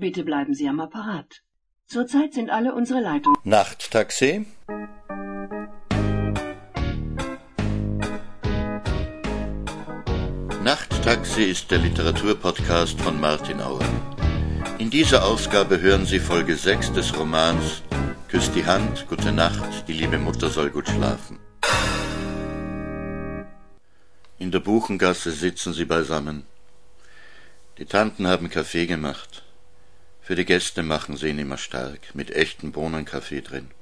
Bitte 0.00 0.24
bleiben 0.24 0.54
Sie 0.54 0.66
am 0.66 0.80
Apparat. 0.80 1.42
Zurzeit 1.86 2.32
sind 2.32 2.48
alle 2.48 2.74
unsere 2.74 3.00
Leitungen. 3.00 3.36
Nachttaxi? 3.44 4.46
Nachttaxi 10.64 11.42
ist 11.42 11.70
der 11.70 11.80
Literaturpodcast 11.80 12.98
von 12.98 13.20
Martin 13.20 13.60
Auer. 13.60 13.84
In 14.78 14.88
dieser 14.88 15.22
Ausgabe 15.22 15.82
hören 15.82 16.06
Sie 16.06 16.18
Folge 16.18 16.56
6 16.56 16.94
des 16.94 17.14
Romans 17.18 17.82
Küss 18.28 18.50
die 18.52 18.64
Hand, 18.64 19.06
gute 19.06 19.32
Nacht, 19.32 19.86
die 19.86 19.92
liebe 19.92 20.16
Mutter 20.16 20.48
soll 20.48 20.70
gut 20.70 20.88
schlafen. 20.88 21.38
In 24.38 24.50
der 24.50 24.60
Buchengasse 24.60 25.30
sitzen 25.30 25.74
sie 25.74 25.84
beisammen. 25.84 26.46
Die 27.76 27.84
Tanten 27.84 28.26
haben 28.26 28.48
Kaffee 28.48 28.86
gemacht. 28.86 29.42
Für 30.30 30.36
die 30.36 30.44
Gäste 30.44 30.84
machen 30.84 31.16
sie 31.16 31.30
ihn 31.30 31.40
immer 31.40 31.58
stark, 31.58 32.14
mit 32.14 32.30
echtem 32.30 32.70
Bohnenkaffee 32.70 33.40
drin. 33.40 33.72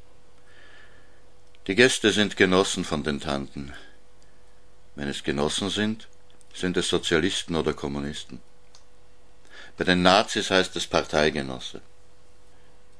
Die 1.66 1.75
Gäste 1.75 2.11
sind 2.11 2.39
Genossen 2.39 2.87
von 2.87 3.02
den 3.02 3.20
Tanten. 3.20 3.75
Wenn 4.95 5.09
es 5.09 5.25
Genossen 5.25 5.69
sind, 5.69 6.09
sind 6.55 6.79
es 6.79 6.89
Sozialisten 6.89 7.55
oder 7.55 7.75
Kommunisten. 7.75 8.41
Bei 9.77 9.84
den 9.84 10.01
Nazis 10.01 10.51
heißt 10.51 10.75
es 10.77 10.87
Parteigenosse. 10.87 11.83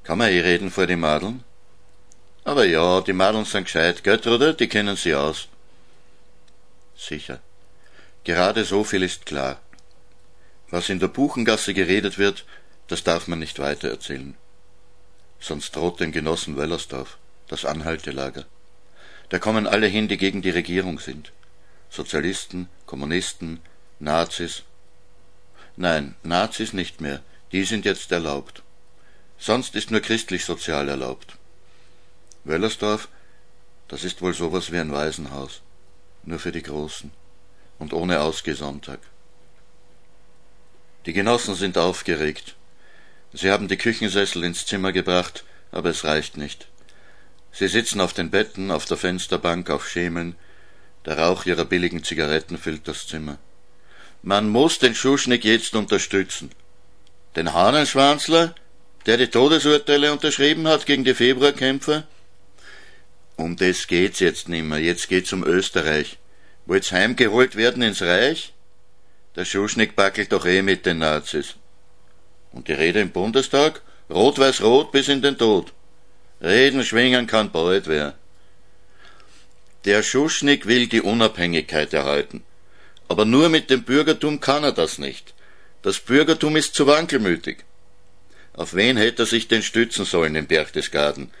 Kann 0.03 0.19
man 0.19 0.29
eh 0.29 0.41
reden 0.41 0.69
vor 0.69 0.85
die 0.85 0.95
Madeln? 0.95 1.43
Aber 2.43 2.65
ja, 2.65 3.01
die 3.01 3.13
Madeln 3.13 3.45
sind 3.45 3.63
gescheit, 3.63 4.03
Göttruder, 4.03 4.53
die 4.53 4.67
kennen 4.67 4.95
sie 4.95 5.15
aus. 5.15 5.47
Sicher. 6.95 7.39
Gerade 8.25 8.63
so 8.63 8.83
viel 8.83 9.01
ist 9.01 9.25
klar. 9.25 9.59
Was 10.69 10.89
in 10.89 10.99
der 10.99 11.07
Buchengasse 11.07 11.73
geredet 11.73 12.19
wird, 12.19 12.45
das 12.89 13.03
darf 13.03 13.27
man 13.27 13.39
nicht 13.39 13.59
weitererzählen. 13.59 14.35
Sonst 15.39 15.75
droht 15.75 16.01
den 16.01 16.11
Genossen 16.11 16.57
Wellersdorf 16.57 17.17
das 17.49 17.65
Anhaltelager. 17.65 18.45
Da 19.29 19.39
kommen 19.39 19.67
alle 19.67 19.87
hin, 19.87 20.07
die 20.07 20.17
gegen 20.17 20.41
die 20.41 20.49
Regierung 20.49 20.99
sind. 20.99 21.31
Sozialisten, 21.89 22.69
Kommunisten, 22.85 23.59
Nazis. 23.99 24.63
Nein, 25.75 26.15
Nazis 26.23 26.73
nicht 26.73 27.01
mehr, 27.01 27.21
die 27.51 27.63
sind 27.63 27.85
jetzt 27.85 28.11
erlaubt. 28.11 28.63
Sonst 29.37 29.75
ist 29.75 29.91
nur 29.91 30.01
christlich-sozial 30.01 30.89
erlaubt. 30.89 31.37
Wöllersdorf, 32.43 33.07
das 33.87 34.03
ist 34.03 34.21
wohl 34.21 34.33
sowas 34.33 34.71
wie 34.71 34.77
ein 34.77 34.91
Waisenhaus, 34.91 35.61
nur 36.23 36.39
für 36.39 36.51
die 36.51 36.63
Großen 36.63 37.11
und 37.79 37.93
ohne 37.93 38.21
Ausgehsonntag. 38.21 38.99
Die 41.05 41.13
Genossen 41.13 41.55
sind 41.55 41.77
aufgeregt. 41.77 42.55
Sie 43.33 43.51
haben 43.51 43.67
die 43.67 43.77
Küchensessel 43.77 44.43
ins 44.43 44.65
Zimmer 44.65 44.91
gebracht, 44.91 45.43
aber 45.71 45.89
es 45.89 46.03
reicht 46.03 46.37
nicht. 46.37 46.67
Sie 47.51 47.67
sitzen 47.67 48.01
auf 48.01 48.13
den 48.13 48.29
Betten, 48.29 48.71
auf 48.71 48.85
der 48.85 48.97
Fensterbank, 48.97 49.69
auf 49.69 49.87
Schemeln. 49.87 50.35
Der 51.05 51.17
Rauch 51.17 51.45
ihrer 51.45 51.65
billigen 51.65 52.03
Zigaretten 52.03 52.57
füllt 52.57 52.87
das 52.87 53.07
Zimmer. 53.07 53.37
Man 54.21 54.49
muss 54.49 54.79
den 54.79 54.95
Schuschnigg 54.95 55.47
jetzt 55.47 55.75
unterstützen. 55.75 56.51
Den 57.35 57.53
Hahnenschwanzler, 57.53 58.55
der 59.05 59.17
die 59.17 59.27
Todesurteile 59.27 60.11
unterschrieben 60.11 60.67
hat 60.67 60.85
gegen 60.85 61.03
die 61.03 61.13
Februarkämpfer? 61.13 62.05
Um 63.37 63.55
das 63.55 63.87
geht's 63.87 64.19
jetzt 64.19 64.49
nimmer. 64.49 64.77
Jetzt 64.77 65.07
geht's 65.07 65.31
um 65.31 65.43
Österreich. 65.43 66.17
Wollt's 66.65 66.91
heimgeholt 66.91 67.55
werden 67.55 67.81
ins 67.81 68.01
Reich? 68.01 68.53
Der 69.35 69.45
Schuschnigg 69.45 69.95
backelt 69.95 70.33
doch 70.33 70.45
eh 70.45 70.61
mit 70.61 70.85
den 70.85 70.97
Nazis. 70.97 71.55
Und 72.51 72.67
die 72.67 72.73
Rede 72.73 72.99
im 72.99 73.11
Bundestag? 73.11 73.81
Rot-Weiß-Rot 74.09 74.91
bis 74.91 75.07
in 75.07 75.21
den 75.21 75.37
Tod. 75.37 75.71
Reden 76.41 76.83
schwingen 76.83 77.27
kann 77.27 77.51
bald 77.51 77.87
wer. 77.87 78.15
Der 79.85 80.03
Schuschnigg 80.03 80.67
will 80.67 80.87
die 80.87 81.01
Unabhängigkeit 81.01 81.93
erhalten. 81.93 82.43
Aber 83.07 83.25
nur 83.25 83.49
mit 83.49 83.69
dem 83.69 83.83
Bürgertum 83.83 84.39
kann 84.39 84.63
er 84.63 84.71
das 84.71 84.97
nicht. 84.97 85.33
Das 85.81 85.99
Bürgertum 85.99 86.55
ist 86.55 86.75
zu 86.75 86.87
wankelmütig. 86.87 87.59
Auf 88.53 88.73
wen 88.73 88.97
hätte 88.97 89.23
er 89.23 89.25
sich 89.25 89.47
denn 89.47 89.63
stützen 89.63 90.05
sollen 90.05 90.35
in 90.35 90.47
Berchtesgaden? 90.47 91.31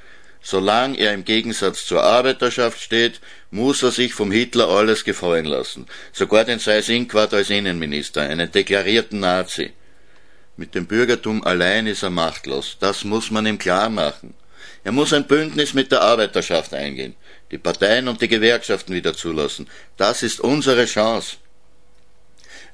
Solange 0.41 0.97
er 0.97 1.13
im 1.13 1.25
Gegensatz 1.25 1.85
zur 1.85 2.03
Arbeiterschaft 2.03 2.81
steht, 2.81 3.19
muss 3.51 3.83
er 3.83 3.91
sich 3.91 4.13
vom 4.13 4.31
Hitler 4.31 4.69
alles 4.69 5.03
gefallen 5.03 5.45
lassen. 5.45 5.85
Sogar 6.13 6.45
den 6.45 6.59
Seyss-Inquart 6.59 7.33
als 7.33 7.49
Innenminister, 7.49 8.21
einen 8.21 8.49
deklarierten 8.51 9.19
Nazi. 9.19 9.73
Mit 10.59 10.75
dem 10.75 10.87
Bürgertum 10.87 11.41
allein 11.45 11.87
ist 11.87 12.03
er 12.03 12.09
machtlos. 12.09 12.75
Das 12.81 13.05
muss 13.05 13.31
man 13.31 13.45
ihm 13.45 13.57
klar 13.57 13.89
machen. 13.89 14.33
Er 14.83 14.91
muss 14.91 15.13
ein 15.13 15.25
Bündnis 15.25 15.73
mit 15.73 15.89
der 15.89 16.01
Arbeiterschaft 16.01 16.73
eingehen, 16.73 17.15
die 17.49 17.57
Parteien 17.57 18.09
und 18.09 18.21
die 18.21 18.27
Gewerkschaften 18.27 18.93
wieder 18.93 19.15
zulassen. 19.15 19.69
Das 19.95 20.21
ist 20.21 20.41
unsere 20.41 20.85
Chance. 20.85 21.37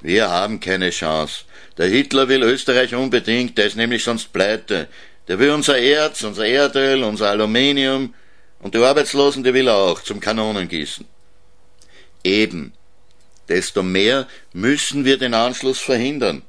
Wir 0.02 0.32
haben 0.32 0.60
keine 0.60 0.90
Chance. 0.90 1.44
Der 1.78 1.86
Hitler 1.86 2.28
will 2.28 2.42
Österreich 2.42 2.96
unbedingt, 2.96 3.56
der 3.60 3.68
ist 3.68 3.76
nämlich 3.76 4.04
sonst 4.04 4.34
pleite. 4.34 4.88
Der 5.28 5.38
will 5.38 5.52
unser 5.52 5.78
Erz, 5.78 6.24
unser 6.24 6.48
Erdöl, 6.48 7.04
unser 7.04 7.30
Aluminium 7.30 8.16
und 8.62 8.74
die 8.74 8.80
Arbeitslosen, 8.80 9.44
die 9.44 9.54
will 9.54 9.68
er 9.68 9.76
auch 9.76 10.02
zum 10.02 10.20
Kanonengießen. 10.20 11.06
Eben. 12.24 12.74
Desto 13.48 13.84
mehr 13.84 14.28
müssen 14.54 15.06
wir 15.06 15.20
den 15.20 15.36
Anschluss 15.36 15.78
verhindern. 15.78 16.42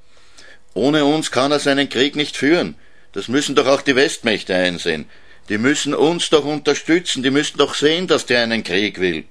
Ohne 0.77 1.07
uns 1.07 1.31
kann 1.31 1.53
er 1.53 1.59
seinen 1.59 1.89
Krieg 1.89 2.17
nicht 2.17 2.37
führen. 2.37 2.75
Das 3.13 3.29
müssen 3.29 3.55
doch 3.55 3.67
auch 3.67 3.81
die 3.81 3.97
Westmächte 3.97 4.55
einsehen. 4.55 5.07
Die 5.49 5.57
müssen 5.57 5.95
uns 5.95 6.29
doch 6.29 6.45
unterstützen, 6.45 7.23
die 7.23 7.31
müssen 7.31 7.57
doch 7.57 7.75
sehen, 7.75 8.07
dass 8.07 8.27
der 8.27 8.43
einen 8.43 8.63
Krieg 8.63 9.01
will. 9.01 9.25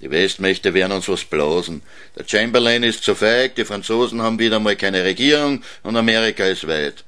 Die 0.00 0.10
Westmächte 0.10 0.74
werden 0.74 0.92
uns 0.92 1.08
was 1.08 1.24
blasen. 1.24 1.80
Der 2.16 2.24
Chamberlain 2.28 2.82
ist 2.82 3.02
zu 3.02 3.14
feig, 3.14 3.54
die 3.54 3.64
Franzosen 3.64 4.20
haben 4.20 4.38
wieder 4.38 4.60
mal 4.60 4.76
keine 4.76 5.04
Regierung 5.04 5.64
und 5.82 5.96
Amerika 5.96 6.44
ist 6.44 6.68
weit. 6.68 7.02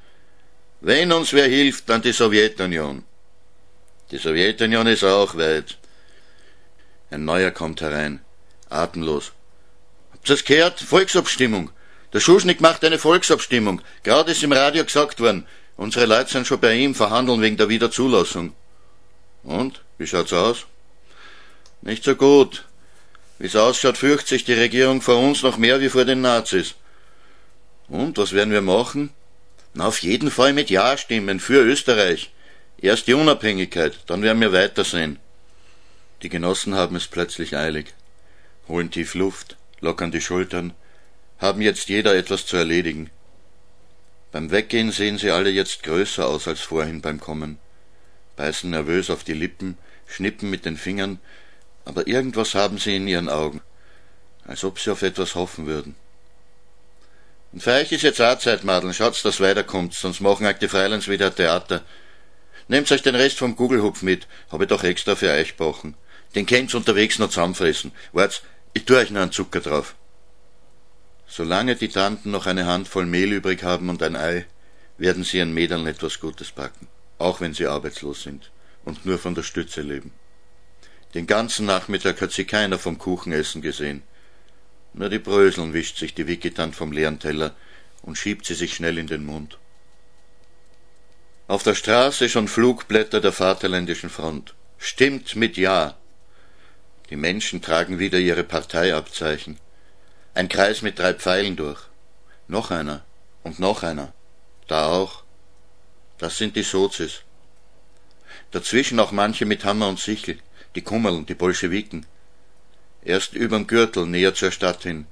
Wenn 0.81 1.13
uns 1.13 1.35
wer 1.35 1.49
hilft, 1.49 1.91
dann 1.91 2.01
die 2.01 2.13
Sowjetunion. 2.13 3.05
Die 4.11 4.19
Sowjetunion 4.19 4.87
ist 4.87 5.05
auch 5.05 5.37
weit. 5.37 5.77
Ein 7.11 7.27
neuer 7.27 7.51
kommt 7.51 7.83
herein, 7.83 8.21
atemlos. 8.71 9.33
Habt 10.13 10.31
ihr's 10.31 10.45
gehört? 10.47 10.81
Volksabstimmung. 10.81 11.71
Der 12.13 12.21
Schuschnigg 12.21 12.61
macht 12.61 12.85
eine 12.85 12.99
Volksabstimmung. 12.99 13.81
Gerade 14.03 14.33
ist 14.33 14.43
im 14.43 14.53
Radio 14.53 14.85
gesagt 14.85 15.21
worden, 15.21 15.47
unsere 15.77 16.07
Leute 16.07 16.31
sind 16.31 16.47
schon 16.47 16.61
bei 16.61 16.75
ihm, 16.75 16.95
verhandeln 16.95 17.41
wegen 17.41 17.57
der 17.57 17.69
Wiederzulassung. 17.69 18.55
Und? 19.43 19.83
Wie 19.99 20.07
schaut's 20.07 20.33
aus? 20.33 20.67
Nicht 21.81 22.05
so 22.05 22.15
gut. 22.15 22.65
Wie's 23.39 23.57
ausschaut, 23.57 23.99
fürchtet 23.99 24.29
sich 24.29 24.45
die 24.45 24.53
Regierung 24.53 25.01
vor 25.01 25.19
uns 25.19 25.43
noch 25.43 25.57
mehr 25.57 25.81
wie 25.81 25.89
vor 25.89 26.05
den 26.05 26.21
Nazis. 26.21 26.75
Und 27.89 28.19
was 28.19 28.33
werden 28.33 28.53
wir 28.53 28.63
machen? 28.63 29.11
Na, 29.75 29.87
auf 29.87 29.99
jeden 30.03 30.31
Fall 30.31 30.53
mit 30.53 30.71
Ja 30.71 30.97
stimmen 30.97 31.41
für 31.41 31.63
Österreich. 31.63 32.31
Erst 32.79 33.07
die 33.07 33.15
Unabhängigkeit, 33.15 33.99
dann 34.07 34.23
werden 34.23 34.41
wir 34.41 34.53
weitersehen. 34.53 35.19
Die 36.23 36.29
Genossen 36.29 36.75
haben 36.75 36.95
es 36.95 37.07
plötzlich 37.07 37.57
eilig, 37.57 37.95
holen 38.69 38.91
tief 38.91 39.15
Luft, 39.15 39.57
lockern 39.81 40.13
die 40.13 40.21
Schultern, 40.21 40.73
haben 41.43 41.61
jetzt 41.61 41.89
jeder 41.89 42.15
etwas 42.15 42.47
zu 42.47 42.57
erledigen. 42.57 43.11
Beim 44.31 44.51
Weggehen 44.53 44.93
sehen 44.93 45.19
sie 45.19 45.31
alle 45.31 45.51
jetzt 45.51 45.83
größer 45.83 46.27
aus 46.27 46.47
als 46.49 46.61
vorhin 46.61 47.03
beim 47.03 47.21
Kommen, 47.21 47.59
beißen 48.37 48.71
nervös 48.71 49.11
auf 49.11 49.25
die 49.25 49.35
Lippen, 49.35 49.77
schnippen 50.07 50.49
mit 50.49 50.65
den 50.65 50.77
Fingern, 50.77 51.19
aber 51.85 52.07
irgendwas 52.07 52.55
haben 52.55 52.79
sie 52.79 52.97
in 52.97 53.09
ihren 53.09 53.29
Augen, 53.29 53.61
als 54.47 54.63
ob 54.63 54.79
sie 54.79 54.91
auf 54.91 55.03
etwas 55.03 55.35
hoffen 55.35 55.67
würden. 55.67 55.97
Und 57.53 57.63
für 57.63 57.73
euch 57.73 57.91
ist 57.91 58.03
jetzt 58.03 58.23
auch 58.23 58.39
Zeit, 58.39 58.63
Madeln, 58.63 58.95
schaut's, 58.95 59.23
dass 59.23 59.41
weiterkommt, 59.41 59.95
sonst 59.95 60.21
machen 60.21 60.47
euch 60.47 60.59
die 60.59 60.69
Freilands 60.69 61.09
wieder 61.09 61.35
Theater. 61.35 61.83
Nehmt 62.69 62.91
euch 62.93 63.03
den 63.03 63.17
Rest 63.17 63.39
vom 63.39 63.57
Gugelhupf 63.57 64.03
mit, 64.03 64.29
hab 64.51 64.63
ich 64.63 64.69
doch 64.69 64.85
extra 64.85 65.17
für 65.17 65.31
euch 65.31 65.57
gebrochen. 65.57 65.95
Den 66.37 66.47
könnt's 66.47 66.75
unterwegs 66.75 67.19
noch 67.19 67.29
zusammenfressen. 67.29 67.91
Wart's, 68.13 68.43
ich 68.73 68.85
tu 68.85 68.95
euch 68.95 69.11
noch 69.11 69.21
einen 69.21 69.33
Zucker 69.33 69.61
drauf. 69.61 69.97
Solange 71.35 71.77
die 71.77 71.89
Tanten 71.89 72.31
noch 72.31 72.45
eine 72.45 72.67
Handvoll 72.67 73.07
Mehl 73.07 73.33
übrig 73.33 73.63
haben 73.63 73.89
und 73.89 74.03
ein 74.03 74.17
Ei, 74.17 74.45
werden 74.99 75.25
sie 75.25 75.39
ihren 75.39 75.55
Mädeln 75.55 75.87
etwas 75.87 76.21
Gutes 76.21 76.51
backen, 76.51 76.89
auch 77.17 77.41
wenn 77.41 77.55
sie 77.55 77.67
arbeitslos 77.67 78.23
sind 78.23 78.51
und 78.85 79.07
nur 79.07 79.19
von 79.19 79.35
der 79.35 79.43
Stütze 79.43 79.81
leben. 79.81 80.13
Den 81.15 81.27
ganzen 81.27 81.65
Nachmittag 81.65 82.21
hat 82.21 82.33
sie 82.33 82.45
keiner 82.45 82.79
vom 82.79 82.99
Kuchenessen 82.99 83.63
gesehen. 83.63 84.03
Nur 84.93 85.09
die 85.09 85.19
Bröseln 85.19 85.73
wischt 85.73 85.97
sich 85.97 86.13
die 86.13 86.27
Wicketant 86.27 86.77
vom 86.77 86.93
leeren 86.93 87.19
Teller 87.19 87.55
und 88.03 88.19
schiebt 88.19 88.45
sie 88.45 88.55
sich 88.55 88.75
schnell 88.75 88.99
in 88.99 89.07
den 89.07 89.25
Mund. 89.25 89.57
Auf 91.49 91.63
der 91.63 91.75
Straße 91.75 92.29
schon 92.29 92.47
Flugblätter 92.47 93.23
der 93.23 93.33
Vaterländischen 93.33 94.11
Front. 94.11 94.53
Stimmt 94.77 95.35
mit 95.35 95.57
Ja. 95.57 95.97
Die 97.09 97.17
Menschen 97.17 97.63
tragen 97.63 97.99
wieder 97.99 98.19
ihre 98.19 98.45
Parteiabzeichen. 98.45 99.59
Ein 100.35 100.49
Kreis 100.49 100.81
mit 100.83 100.99
drei 100.99 101.13
Pfeilen 101.13 101.57
durch. 101.57 101.81
Noch 102.49 102.71
einer 102.71 103.05
und 103.43 103.59
noch 103.59 103.83
einer. 103.83 104.13
Da 104.67 104.87
auch. 104.87 105.25
Das 106.19 106.39
sind 106.39 106.57
die 106.57 106.63
Sozis. 106.63 107.23
Dazwischen 108.51 108.99
auch 109.01 109.13
manche 109.13 109.45
mit 109.45 109.65
Hammer 109.65 109.89
und 109.89 109.99
Sichel, 109.99 110.39
die 110.75 110.83
Kummerln, 110.83 111.27
die 111.27 111.35
Bolschewiken. 111.35 112.07
Erst 113.05 113.35
überm 113.35 113.67
Gürtel, 113.67 114.07
näher 114.07 114.35
zur 114.35 114.53
Stadt 114.53 114.83
hin. 114.85 115.07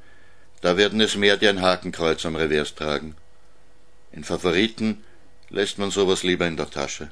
Da 0.61 0.77
werden 0.77 1.01
es 1.01 1.17
mehr, 1.17 1.37
die 1.37 1.49
ein 1.49 1.61
Hakenkreuz 1.61 2.25
am 2.25 2.37
Revers 2.37 2.75
tragen. 2.75 3.17
In 4.13 4.25
Favoriten 4.25 5.05
lässt 5.49 5.79
man 5.79 5.91
sowas 5.91 6.23
lieber 6.23 6.47
in 6.47 6.57
der 6.57 6.71
Tasche. 6.71 7.11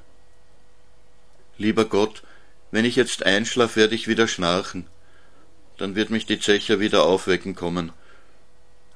Lieber 1.57 1.85
Gott, 1.85 2.23
wenn 2.71 2.85
ich 2.85 2.97
jetzt 2.97 3.25
einschlaf, 3.25 3.77
werde 3.77 3.95
ich 3.95 4.09
wieder 4.09 4.29
schnarchen. 4.29 4.87
Dann 5.79 5.95
wird 5.95 6.11
mich 6.11 6.27
die 6.27 6.39
Zecher 6.39 6.81
wieder 6.81 7.05
aufwecken 7.05 7.55
kommen. 7.55 7.93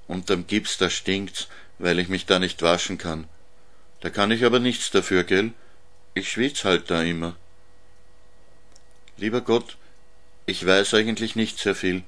Unterm 0.09 0.47
Gips, 0.47 0.79
da 0.79 0.91
stinkt's, 0.91 1.49
weil 1.79 1.99
ich 1.99 2.09
mich 2.09 2.27
da 2.27 2.39
nicht 2.39 2.61
waschen 2.63 2.99
kann. 2.99 3.29
Da 4.01 4.11
kann 4.11 4.31
ich 4.31 4.45
aber 4.45 4.59
nichts 4.59 4.91
dafür, 4.91 5.25
gell? 5.25 5.53
Ich 6.15 6.31
schwitz 6.31 6.65
halt 6.65 6.91
da 6.91 7.03
immer. 7.03 7.37
Lieber 9.17 9.41
Gott, 9.41 9.77
ich 10.45 10.67
weiß 10.67 10.95
eigentlich 10.95 11.37
nicht 11.37 11.59
sehr 11.59 11.75
viel. 11.75 12.03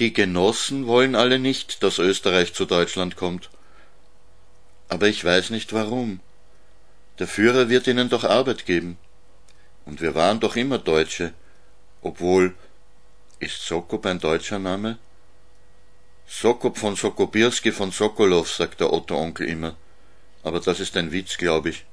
Die 0.00 0.12
Genossen 0.12 0.86
wollen 0.86 1.14
alle 1.14 1.38
nicht, 1.38 1.82
dass 1.82 1.98
Österreich 1.98 2.52
zu 2.52 2.64
Deutschland 2.64 3.16
kommt. 3.16 3.50
Aber 4.88 5.06
ich 5.06 5.24
weiß 5.24 5.50
nicht 5.50 5.72
warum. 5.72 6.20
Der 7.18 7.28
Führer 7.28 7.68
wird 7.68 7.86
ihnen 7.86 8.08
doch 8.08 8.24
Arbeit 8.24 8.66
geben. 8.66 8.98
Und 9.84 10.00
wir 10.00 10.14
waren 10.14 10.40
doch 10.40 10.56
immer 10.56 10.78
Deutsche. 10.78 11.32
Obwohl, 12.02 12.54
ist 13.40 13.66
Sokop 13.66 14.06
ein 14.06 14.20
deutscher 14.20 14.58
Name? 14.58 14.98
Sokop 16.26 16.78
von 16.78 16.94
Sokobirski 16.94 17.72
von 17.72 17.90
Sokolow, 17.90 18.46
sagt 18.46 18.80
der 18.80 18.92
Otto-Onkel 18.92 19.48
immer. 19.48 19.76
Aber 20.42 20.60
das 20.60 20.78
ist 20.78 20.96
ein 20.96 21.10
Witz, 21.10 21.38
glaube 21.38 21.70
ich. 21.70 21.84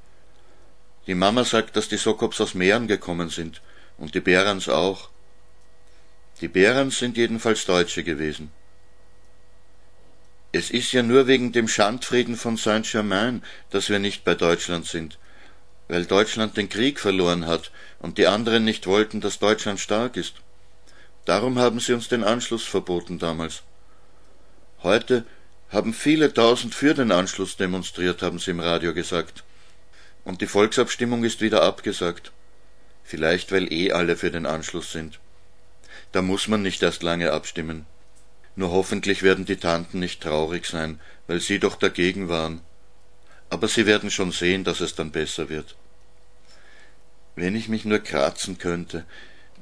Die 1.08 1.16
Mama 1.16 1.46
sagt, 1.46 1.76
dass 1.76 1.88
die 1.88 1.98
Sokops 1.98 2.40
aus 2.42 2.54
Mähren 2.54 2.88
gekommen 2.88 3.30
sind. 3.30 3.62
Und 3.98 4.14
die 4.14 4.20
Berans 4.20 4.70
auch. 4.70 5.10
Die 6.42 6.50
Berans 6.50 7.00
sind 7.00 7.18
jedenfalls 7.18 7.66
Deutsche 7.66 8.04
gewesen. 8.04 8.52
Es 10.52 10.70
ist 10.70 10.92
ja 10.92 11.02
nur 11.02 11.28
wegen 11.28 11.52
dem 11.52 11.68
Schandfrieden 11.68 12.36
von 12.36 12.58
Saint-Germain, 12.58 13.44
dass 13.70 13.90
wir 13.90 14.00
nicht 14.00 14.24
bei 14.24 14.36
Deutschland 14.36 14.86
sind, 14.86 15.18
weil 15.88 16.06
Deutschland 16.06 16.58
den 16.58 16.70
Krieg 16.70 17.00
verloren 17.00 17.48
hat 17.48 17.72
und 18.00 18.18
die 18.18 18.28
anderen 18.28 18.66
nicht 18.66 18.86
wollten, 18.86 19.20
dass 19.20 19.40
Deutschland 19.40 19.80
stark 19.80 20.16
ist. 20.16 20.36
Darum 21.28 21.60
haben 21.60 21.82
sie 21.82 21.92
uns 21.92 22.08
den 22.08 22.24
Anschluss 22.24 22.64
verboten 22.64 23.20
damals. 23.20 23.64
Heute 24.82 25.26
haben 25.68 25.94
viele 25.94 26.34
tausend 26.34 26.74
für 26.74 26.94
den 26.94 27.12
Anschluss 27.12 27.58
demonstriert, 27.58 28.22
haben 28.22 28.40
sie 28.40 28.52
im 28.52 28.62
Radio 28.62 28.94
gesagt. 28.94 29.44
Und 30.24 30.40
die 30.40 30.48
Volksabstimmung 30.48 31.26
ist 31.26 31.42
wieder 31.42 31.64
abgesagt. 31.64 32.32
Vielleicht 33.04 33.52
weil 33.52 33.74
eh 33.74 33.92
alle 33.92 34.16
für 34.16 34.32
den 34.32 34.46
Anschluss 34.46 34.94
sind. 34.94 35.20
Da 36.14 36.22
muss 36.22 36.48
man 36.48 36.62
nicht 36.62 36.82
erst 36.82 37.04
lange 37.04 37.34
abstimmen. 37.34 37.86
Nur 38.56 38.72
hoffentlich 38.72 39.22
werden 39.22 39.44
die 39.44 39.58
Tanten 39.58 40.00
nicht 40.00 40.24
traurig 40.24 40.66
sein, 40.66 41.02
weil 41.28 41.42
sie 41.42 41.60
doch 41.60 41.76
dagegen 41.76 42.30
waren. 42.30 42.62
Aber 43.50 43.68
sie 43.68 43.86
werden 43.86 44.12
schon 44.12 44.32
sehen, 44.32 44.64
dass 44.64 44.80
es 44.80 44.96
dann 44.96 45.12
besser 45.12 45.50
wird. 45.50 45.76
Wenn 47.36 47.54
ich 47.54 47.68
mich 47.68 47.84
nur 47.84 48.00
kratzen 48.00 48.58
könnte. 48.58 49.04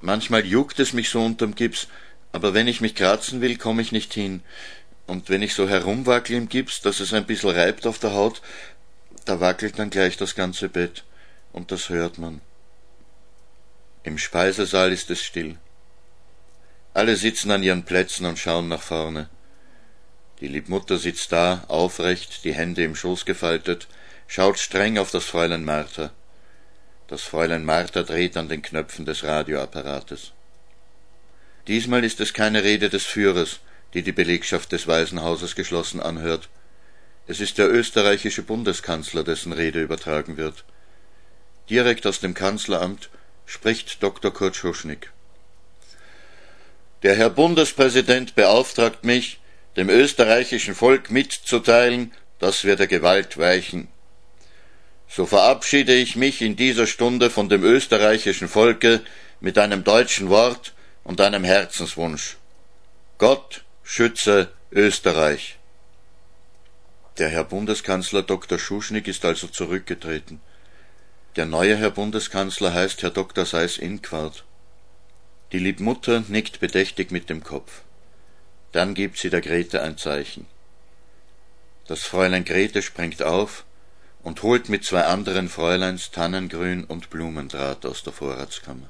Manchmal 0.01 0.45
juckt 0.45 0.79
es 0.79 0.93
mich 0.93 1.09
so 1.09 1.23
unterm 1.23 1.55
Gips, 1.55 1.87
aber 2.31 2.53
wenn 2.53 2.67
ich 2.67 2.81
mich 2.81 2.95
kratzen 2.95 3.41
will, 3.41 3.57
komme 3.57 3.81
ich 3.81 3.91
nicht 3.91 4.13
hin. 4.13 4.41
Und 5.07 5.29
wenn 5.29 5.41
ich 5.41 5.53
so 5.53 5.69
herumwackel 5.69 6.35
im 6.35 6.49
Gips, 6.49 6.81
dass 6.81 6.99
es 6.99 7.13
ein 7.13 7.25
bisschen 7.25 7.51
reibt 7.51 7.87
auf 7.87 7.99
der 7.99 8.13
Haut, 8.13 8.41
da 9.25 9.39
wackelt 9.39 9.79
dann 9.79 9.89
gleich 9.89 10.17
das 10.17 10.35
ganze 10.35 10.69
Bett. 10.69 11.03
Und 11.53 11.71
das 11.71 11.89
hört 11.89 12.17
man. 12.17 12.41
Im 14.03 14.17
Speisesaal 14.17 14.91
ist 14.91 15.09
es 15.09 15.23
still. 15.23 15.57
Alle 16.93 17.15
sitzen 17.15 17.51
an 17.51 17.63
ihren 17.63 17.83
Plätzen 17.83 18.25
und 18.25 18.39
schauen 18.39 18.67
nach 18.67 18.81
vorne. 18.81 19.29
Die 20.41 20.47
Liebmutter 20.47 20.97
sitzt 20.97 21.31
da, 21.31 21.63
aufrecht, 21.67 22.43
die 22.43 22.53
Hände 22.53 22.83
im 22.83 22.95
Schoß 22.95 23.25
gefaltet, 23.25 23.87
schaut 24.27 24.59
streng 24.59 24.97
auf 24.97 25.11
das 25.11 25.25
Fräulein 25.25 25.63
Martha. 25.63 26.11
Das 27.07 27.21
Fräulein 27.21 27.65
Martha 27.65 28.01
dreht 28.01 28.35
an 28.35 28.49
den 28.49 28.63
Knöpfen 28.63 29.05
des 29.05 29.23
Radioapparates. 29.23 30.31
Diesmal 31.67 32.03
ist 32.03 32.19
es 32.19 32.33
keine 32.33 32.63
Rede 32.63 32.89
des 32.89 33.03
Führers, 33.03 33.59
die 33.93 34.01
die 34.01 34.11
Belegschaft 34.11 34.71
des 34.71 34.87
Waisenhauses 34.87 35.55
geschlossen 35.55 35.99
anhört. 35.99 36.49
Es 37.27 37.39
ist 37.39 37.59
der 37.59 37.71
österreichische 37.71 38.41
Bundeskanzler, 38.41 39.23
dessen 39.23 39.53
Rede 39.53 39.81
übertragen 39.81 40.37
wird. 40.37 40.63
Direkt 41.69 42.07
aus 42.07 42.19
dem 42.19 42.33
Kanzleramt 42.33 43.09
spricht 43.45 44.01
Dr. 44.01 44.33
Kurt 44.33 44.55
Schuschnigg. 44.55 45.09
Der 47.03 47.15
Herr 47.15 47.29
Bundespräsident 47.29 48.33
beauftragt 48.33 49.03
mich, 49.03 49.39
dem 49.75 49.89
österreichischen 49.89 50.73
Volk 50.73 51.11
mitzuteilen, 51.11 52.13
dass 52.39 52.63
wir 52.63 52.75
der 52.75 52.87
Gewalt 52.87 53.37
weichen. 53.37 53.89
So 55.15 55.25
verabschiede 55.25 55.95
ich 55.95 56.17
mich 56.17 56.41
in 56.41 56.57
dieser 56.57 56.87
Stunde 56.87 57.29
von 57.29 57.47
dem 57.47 57.63
österreichischen 57.63 58.49
Volke 58.49 58.99
mit 59.39 59.57
einem 59.57 59.85
deutschen 59.85 60.27
Wort 60.29 60.73
und 61.05 61.21
einem 61.21 61.45
Herzenswunsch. 61.45 62.35
Gott 63.17 63.63
schütze 63.81 64.51
Österreich. 64.73 65.57
Der 67.17 67.29
Herr 67.29 67.45
Bundeskanzler 67.45 68.23
Dr. 68.23 68.59
Schuschnigg 68.59 69.09
ist 69.09 69.23
also 69.23 69.47
zurückgetreten. 69.47 70.41
Der 71.37 71.45
neue 71.45 71.77
Herr 71.77 71.91
Bundeskanzler 71.91 72.73
heißt 72.73 73.01
Herr 73.01 73.11
Dr. 73.11 73.45
Seyß-Inquart. 73.45 74.43
Die 75.53 75.59
Liebmutter 75.59 76.25
nickt 76.27 76.59
bedächtig 76.59 77.11
mit 77.11 77.29
dem 77.29 77.41
Kopf. 77.41 77.83
Dann 78.73 78.93
gibt 78.93 79.17
sie 79.17 79.29
der 79.29 79.39
Grete 79.39 79.81
ein 79.81 79.97
Zeichen. 79.97 80.45
Das 81.87 82.03
Fräulein 82.03 82.43
Grete 82.43 82.81
springt 82.81 83.23
auf 83.23 83.63
und 84.25 84.41
holt 84.41 84.69
mit 84.69 84.83
zwei 84.83 85.03
anderen 85.03 85.49
Fräuleins 85.49 86.09
Tannengrün 86.09 86.83
und 86.83 87.11
Blumendraht 87.11 87.85
aus 87.85 88.01
der 88.01 88.11
Vorratskammer. 88.11 88.89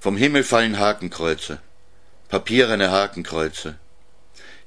Vom 0.00 0.16
Himmel 0.16 0.42
fallen 0.42 0.80
Hakenkreuze, 0.80 1.60
papierene 2.28 2.90
Hakenkreuze. 2.90 3.78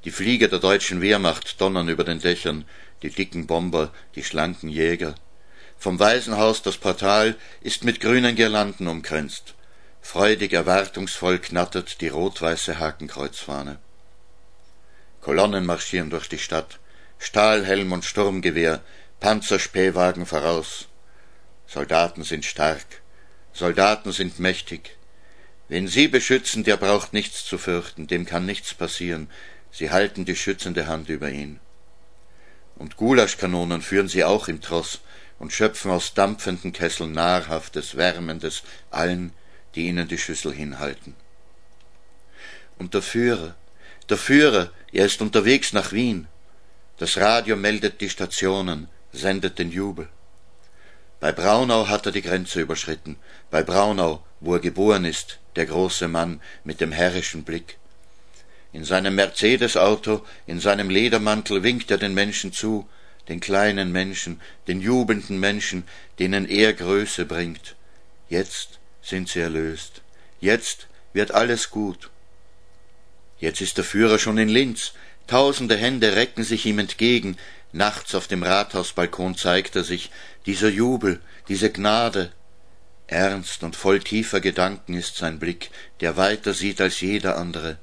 Die 0.06 0.12
Flieger 0.12 0.48
der 0.48 0.60
deutschen 0.60 1.02
Wehrmacht 1.02 1.60
donnern 1.60 1.90
über 1.90 2.06
den 2.06 2.20
Dächern, 2.20 2.64
die 3.02 3.10
dicken 3.10 3.48
Bomber, 3.48 3.92
die 4.16 4.24
schlanken 4.24 4.70
Jäger. 4.70 5.16
Vom 5.78 6.00
Waisenhaus 6.00 6.62
das 6.62 6.78
Portal 6.78 7.36
ist 7.60 7.84
mit 7.84 8.00
grünen 8.00 8.38
Girlanden 8.38 8.88
umkränzt. 8.88 9.56
Freudig 10.02 10.54
erwartungsvoll 10.54 11.40
knattert 11.40 12.00
die 12.00 12.08
rot-weiße 12.08 12.80
Hakenkreuzfahne. 12.80 13.78
Kolonnen 15.20 15.66
marschieren 15.66 16.10
durch 16.10 16.30
die 16.30 16.40
Stadt, 16.40 16.80
Stahlhelm 17.24 17.94
und 17.94 18.04
Sturmgewehr, 18.04 18.82
Panzerspähwagen 19.22 20.26
voraus. 20.26 20.90
Soldaten 21.66 22.26
sind 22.26 22.44
stark, 22.44 22.86
Soldaten 23.54 24.12
sind 24.12 24.40
mächtig. 24.40 24.98
Wen 25.70 25.88
sie 25.88 26.10
beschützen, 26.10 26.66
der 26.66 26.76
braucht 26.76 27.14
nichts 27.14 27.46
zu 27.46 27.58
fürchten, 27.58 28.08
dem 28.08 28.26
kann 28.26 28.46
nichts 28.46 28.74
passieren, 28.74 29.30
sie 29.72 29.90
halten 29.90 30.26
die 30.26 30.36
schützende 30.36 30.88
Hand 30.88 31.08
über 31.08 31.30
ihn. 31.30 31.62
Und 32.76 32.98
Gulaschkanonen 32.98 33.82
führen 33.82 34.10
sie 34.10 34.26
auch 34.26 34.50
im 34.50 34.60
Tross 34.60 35.00
und 35.40 35.54
schöpfen 35.54 35.92
aus 35.92 36.14
dampfenden 36.14 36.74
Kesseln 36.74 37.14
nahrhaftes, 37.14 37.96
wärmendes 37.96 38.64
allen, 38.92 39.32
die 39.76 39.88
ihnen 39.88 40.10
die 40.10 40.18
Schüssel 40.18 40.54
hinhalten. 40.54 41.16
Und 42.78 42.94
der 42.94 43.02
Führer, 43.02 43.56
der 44.10 44.18
Führer, 44.18 44.72
er 44.92 45.06
ist 45.06 45.22
unterwegs 45.22 45.72
nach 45.72 45.94
Wien. 45.94 46.28
Das 46.98 47.18
Radio 47.18 47.56
meldet 47.56 48.02
die 48.02 48.10
Stationen, 48.10 48.88
sendet 49.12 49.58
den 49.58 49.72
Jubel. 49.72 50.10
Bei 51.20 51.32
Braunau 51.32 51.88
hat 51.88 52.06
er 52.06 52.12
die 52.12 52.22
Grenze 52.22 52.62
überschritten, 52.62 53.18
bei 53.50 53.64
Braunau, 53.64 54.24
wo 54.40 54.54
er 54.56 54.60
geboren 54.60 55.06
ist, 55.06 55.40
der 55.56 55.66
große 55.66 56.08
Mann 56.08 56.42
mit 56.64 56.82
dem 56.82 56.92
herrischen 56.92 57.44
Blick. 57.44 57.78
In 58.74 58.84
seinem 58.84 59.16
Mercedes-Auto, 59.16 60.26
in 60.46 60.60
seinem 60.60 60.90
Ledermantel 60.90 61.64
winkt 61.64 61.90
er 61.92 61.98
den 61.98 62.14
Menschen 62.14 62.52
zu, 62.54 62.88
den 63.28 63.40
kleinen 63.40 63.92
Menschen, 63.92 64.42
den 64.68 64.82
jubelnden 64.82 65.40
Menschen, 65.40 65.86
denen 66.20 66.48
er 66.48 66.74
Größe 66.74 67.26
bringt. 67.26 67.76
Jetzt 68.30 68.80
sind 69.02 69.30
sie 69.30 69.40
erlöst. 69.40 70.02
Jetzt 70.42 70.88
wird 71.14 71.32
alles 71.32 71.70
gut. 71.70 72.10
Jetzt 73.40 73.62
ist 73.62 73.78
der 73.78 73.84
Führer 73.84 74.20
schon 74.20 74.38
in 74.38 74.50
Linz. 74.50 74.94
Tausende 75.28 75.78
Hände 75.78 76.16
recken 76.16 76.44
sich 76.44 76.66
ihm 76.66 76.80
entgegen. 76.80 77.38
Nachts 77.72 78.14
auf 78.14 78.28
dem 78.28 78.44
Rathausbalkon 78.44 79.36
zeigt 79.36 79.76
er 79.76 79.84
sich. 79.84 80.12
Dieser 80.46 80.70
Jubel, 80.70 81.22
diese 81.48 81.72
Gnade. 81.72 82.32
Ernst 83.08 83.64
und 83.64 83.76
voll 83.76 84.00
tiefer 84.00 84.42
Gedanken 84.42 84.96
ist 84.96 85.18
sein 85.18 85.40
Blick, 85.40 85.72
der 86.00 86.18
weiter 86.18 86.54
sieht 86.54 86.82
als 86.82 87.02
jeder 87.02 87.38
andere, 87.38 87.78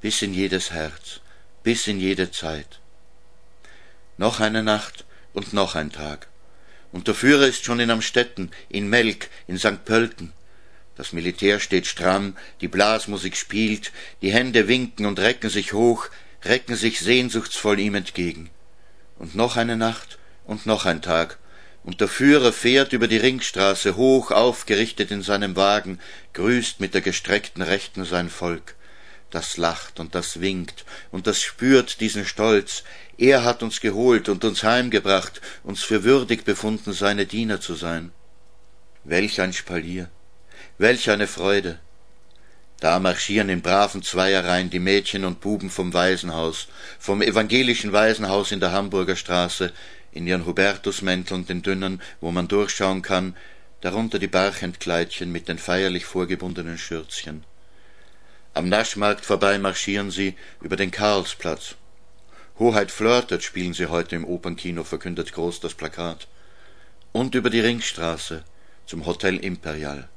bis 0.00 0.22
in 0.22 0.34
jedes 0.34 0.70
Herz, 0.70 1.20
bis 1.62 1.86
in 1.86 1.98
jede 1.98 2.30
Zeit. 2.30 2.80
Noch 4.18 4.40
eine 4.40 4.62
Nacht 4.62 5.04
und 5.32 5.52
noch 5.52 5.74
ein 5.74 5.90
Tag. 5.90 6.28
Und 6.92 7.08
der 7.08 7.14
Führer 7.14 7.46
ist 7.46 7.64
schon 7.64 7.80
in 7.80 7.90
Amstetten, 7.90 8.50
in 8.68 8.88
Melk, 8.88 9.28
in 9.46 9.58
St. 9.58 9.84
Pölten. 9.84 10.32
Das 10.96 11.12
Militär 11.12 11.60
steht 11.60 11.86
stramm, 11.86 12.36
die 12.60 12.68
Blasmusik 12.68 13.36
spielt, 13.36 13.92
die 14.22 14.32
Hände 14.32 14.66
winken 14.68 15.04
und 15.04 15.18
recken 15.18 15.50
sich 15.50 15.72
hoch, 15.74 16.08
recken 16.48 16.76
sich 16.76 17.00
sehnsuchtsvoll 17.00 17.78
ihm 17.80 17.94
entgegen. 17.94 18.50
Und 19.18 19.34
noch 19.34 19.56
eine 19.56 19.76
Nacht 19.76 20.18
und 20.44 20.66
noch 20.66 20.84
ein 20.84 21.02
Tag, 21.02 21.38
und 21.86 22.00
der 22.00 22.08
Führer 22.08 22.52
fährt 22.52 22.92
über 22.92 23.06
die 23.06 23.16
Ringstraße 23.16 23.96
hoch 23.96 24.32
aufgerichtet 24.32 25.12
in 25.12 25.22
seinem 25.22 25.54
Wagen, 25.54 26.00
grüßt 26.32 26.80
mit 26.80 26.94
der 26.94 27.00
gestreckten 27.00 27.62
Rechten 27.62 28.04
sein 28.04 28.28
Volk. 28.28 28.74
Das 29.30 29.56
lacht 29.56 30.00
und 30.00 30.14
das 30.14 30.40
winkt 30.40 30.84
und 31.12 31.26
das 31.28 31.40
spürt 31.40 32.00
diesen 32.00 32.24
Stolz. 32.24 32.82
Er 33.18 33.44
hat 33.44 33.62
uns 33.62 33.80
geholt 33.80 34.28
und 34.28 34.44
uns 34.44 34.64
heimgebracht, 34.64 35.40
uns 35.62 35.82
für 35.82 36.02
würdig 36.02 36.44
befunden, 36.44 36.92
seine 36.92 37.24
Diener 37.24 37.60
zu 37.60 37.74
sein. 37.74 38.12
Welch 39.04 39.40
ein 39.40 39.52
Spalier, 39.52 40.10
welch 40.78 41.08
eine 41.10 41.28
Freude! 41.28 41.78
Da 42.80 42.98
marschieren 42.98 43.48
in 43.48 43.62
braven 43.62 44.02
Zweierreihen 44.02 44.68
die 44.68 44.78
Mädchen 44.78 45.24
und 45.24 45.40
Buben 45.40 45.70
vom 45.70 45.94
Waisenhaus, 45.94 46.68
vom 46.98 47.22
evangelischen 47.22 47.92
Waisenhaus 47.92 48.52
in 48.52 48.60
der 48.60 48.72
Hamburger 48.72 49.16
Straße, 49.16 49.72
in 50.12 50.26
ihren 50.26 50.44
Hubertusmänteln, 50.44 51.46
den 51.46 51.62
dünnen, 51.62 52.02
wo 52.20 52.30
man 52.30 52.48
durchschauen 52.48 53.02
kann, 53.02 53.34
darunter 53.80 54.18
die 54.18 54.26
Barchentkleidchen 54.26 55.32
mit 55.32 55.48
den 55.48 55.58
feierlich 55.58 56.04
vorgebundenen 56.04 56.76
Schürzchen. 56.76 57.44
Am 58.52 58.68
Naschmarkt 58.68 59.24
vorbei 59.24 59.58
marschieren 59.58 60.10
sie 60.10 60.34
über 60.60 60.76
den 60.76 60.90
Karlsplatz. 60.90 61.76
Hoheit 62.58 62.90
flirtet, 62.90 63.42
spielen 63.42 63.74
sie 63.74 63.86
heute 63.86 64.16
im 64.16 64.24
Opernkino, 64.24 64.82
verkündet 64.82 65.32
groß 65.32 65.60
das 65.60 65.74
Plakat. 65.74 66.26
Und 67.12 67.34
über 67.34 67.50
die 67.50 67.60
Ringstraße 67.60 68.44
zum 68.86 69.04
Hotel 69.04 69.36
Imperial. 69.36 70.08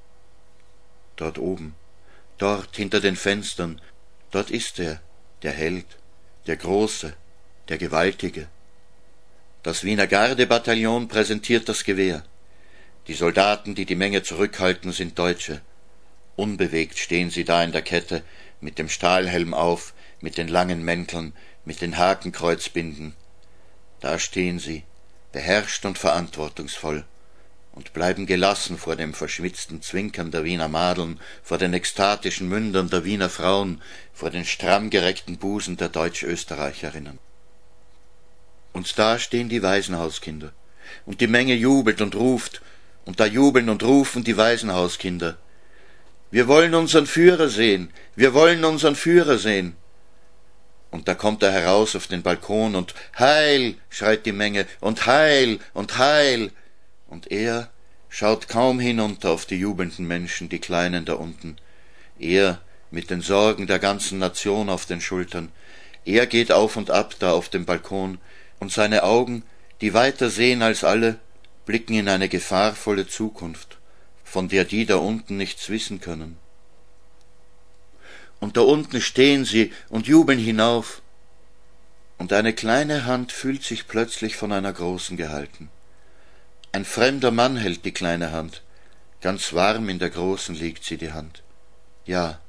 Dort 1.17 1.37
oben, 1.37 1.75
dort 2.39 2.75
hinter 2.75 2.99
den 2.99 3.15
Fenstern, 3.15 3.79
dort 4.31 4.49
ist 4.49 4.79
er, 4.79 4.99
der 5.43 5.51
Held, 5.51 5.85
der 6.47 6.57
Große, 6.57 7.13
der 7.67 7.77
Gewaltige. 7.77 8.47
Das 9.61 9.83
Wiener 9.83 10.07
Gardebataillon 10.07 11.07
präsentiert 11.07 11.69
das 11.69 11.83
Gewehr. 11.83 12.23
Die 13.07 13.13
Soldaten, 13.13 13.75
die 13.75 13.85
die 13.85 13.95
Menge 13.95 14.23
zurückhalten, 14.23 14.91
sind 14.91 15.19
Deutsche. 15.19 15.61
Unbewegt 16.35 16.97
stehen 16.97 17.29
sie 17.29 17.43
da 17.43 17.63
in 17.63 17.71
der 17.71 17.81
Kette, 17.81 18.23
mit 18.61 18.79
dem 18.79 18.89
Stahlhelm 18.89 19.53
auf, 19.53 19.93
mit 20.21 20.37
den 20.37 20.47
langen 20.47 20.83
Mänteln, 20.83 21.33
mit 21.65 21.81
den 21.81 21.97
Hakenkreuzbinden. 21.97 23.15
Da 23.99 24.17
stehen 24.17 24.59
sie, 24.59 24.83
beherrscht 25.31 25.85
und 25.85 25.97
verantwortungsvoll 25.97 27.05
und 27.79 27.93
bleiben 27.93 28.25
gelassen 28.25 28.77
vor 28.77 28.97
dem 28.97 29.13
verschwitzten 29.13 29.81
Zwinkern 29.81 30.31
der 30.31 30.43
Wiener 30.43 30.67
Madeln, 30.67 31.17
vor 31.41 31.57
den 31.57 31.73
ekstatischen 31.73 32.49
Mündern 32.49 32.89
der 32.89 33.05
Wiener 33.05 33.29
Frauen, 33.29 33.81
vor 34.13 34.29
den 34.29 34.43
stramm 34.43 34.89
gereckten 34.89 35.37
Busen 35.37 35.77
der 35.77 35.87
Deutsch-Österreicherinnen. 35.87 37.19
Und 38.73 38.99
da 38.99 39.17
stehen 39.17 39.47
die 39.47 39.63
Waisenhauskinder, 39.63 40.51
und 41.05 41.21
die 41.21 41.27
Menge 41.27 41.53
jubelt 41.53 42.01
und 42.01 42.15
ruft, 42.15 42.61
und 43.05 43.21
da 43.21 43.25
jubeln 43.25 43.69
und 43.69 43.81
rufen 43.81 44.25
die 44.25 44.35
Waisenhauskinder. 44.35 45.37
Wir 46.31 46.49
wollen 46.49 46.75
unseren 46.75 47.07
Führer 47.07 47.47
sehen, 47.47 47.93
wir 48.13 48.33
wollen 48.33 48.65
unseren 48.65 48.97
Führer 48.97 49.37
sehen. 49.37 49.77
Und 50.91 51.07
da 51.07 51.13
kommt 51.15 51.43
er 51.43 51.53
heraus 51.53 51.95
auf 51.95 52.07
den 52.07 52.23
Balkon 52.23 52.75
und 52.75 52.93
Heil, 53.17 53.75
schreit 53.89 54.25
die 54.25 54.33
Menge, 54.33 54.65
und 54.81 55.05
Heil, 55.05 55.59
und 55.73 55.97
Heil, 55.97 56.51
und 57.09 57.31
er 57.31 57.69
schaut 58.07 58.47
kaum 58.47 58.79
hinunter 58.79 59.31
auf 59.31 59.45
die 59.45 59.57
jubelnden 59.57 60.07
Menschen, 60.07 60.49
die 60.49 60.59
Kleinen 60.59 61.05
da 61.05 61.13
unten. 61.13 61.57
Er 62.17 62.61
mit 62.91 63.09
den 63.09 63.21
Sorgen 63.21 63.67
der 63.67 63.79
ganzen 63.79 64.19
Nation 64.19 64.69
auf 64.69 64.85
den 64.85 65.01
Schultern. 65.01 65.51
Er 66.05 66.25
geht 66.25 66.51
auf 66.51 66.75
und 66.75 66.89
ab 66.89 67.15
da 67.19 67.33
auf 67.33 67.49
dem 67.49 67.65
Balkon, 67.65 68.19
und 68.59 68.71
seine 68.71 69.03
Augen, 69.03 69.43
die 69.81 69.93
weiter 69.93 70.29
sehen 70.29 70.61
als 70.61 70.83
alle, 70.83 71.17
blicken 71.65 71.93
in 71.93 72.09
eine 72.09 72.29
gefahrvolle 72.29 73.07
Zukunft, 73.07 73.77
von 74.23 74.49
der 74.49 74.65
die 74.65 74.85
da 74.85 74.97
unten 74.97 75.37
nichts 75.37 75.69
wissen 75.69 76.01
können. 76.01 76.37
Und 78.39 78.57
da 78.57 78.61
unten 78.61 79.01
stehen 79.01 79.45
sie 79.45 79.71
und 79.89 80.07
jubeln 80.07 80.39
hinauf, 80.39 81.01
und 82.17 82.33
eine 82.33 82.53
kleine 82.53 83.05
Hand 83.05 83.31
fühlt 83.31 83.63
sich 83.63 83.87
plötzlich 83.87 84.35
von 84.35 84.51
einer 84.51 84.73
großen 84.73 85.15
gehalten. 85.15 85.69
Ein 86.71 86.85
fremder 86.85 87.31
Mann 87.31 87.57
hält 87.57 87.83
die 87.85 87.91
kleine 87.91 88.31
Hand. 88.31 88.61
Ganz 89.21 89.53
warm 89.53 89.89
in 89.89 89.99
der 89.99 90.09
großen 90.09 90.55
liegt 90.55 90.83
sie 90.83 90.97
die 90.97 91.11
Hand. 91.11 91.43
Ja, 92.05 92.39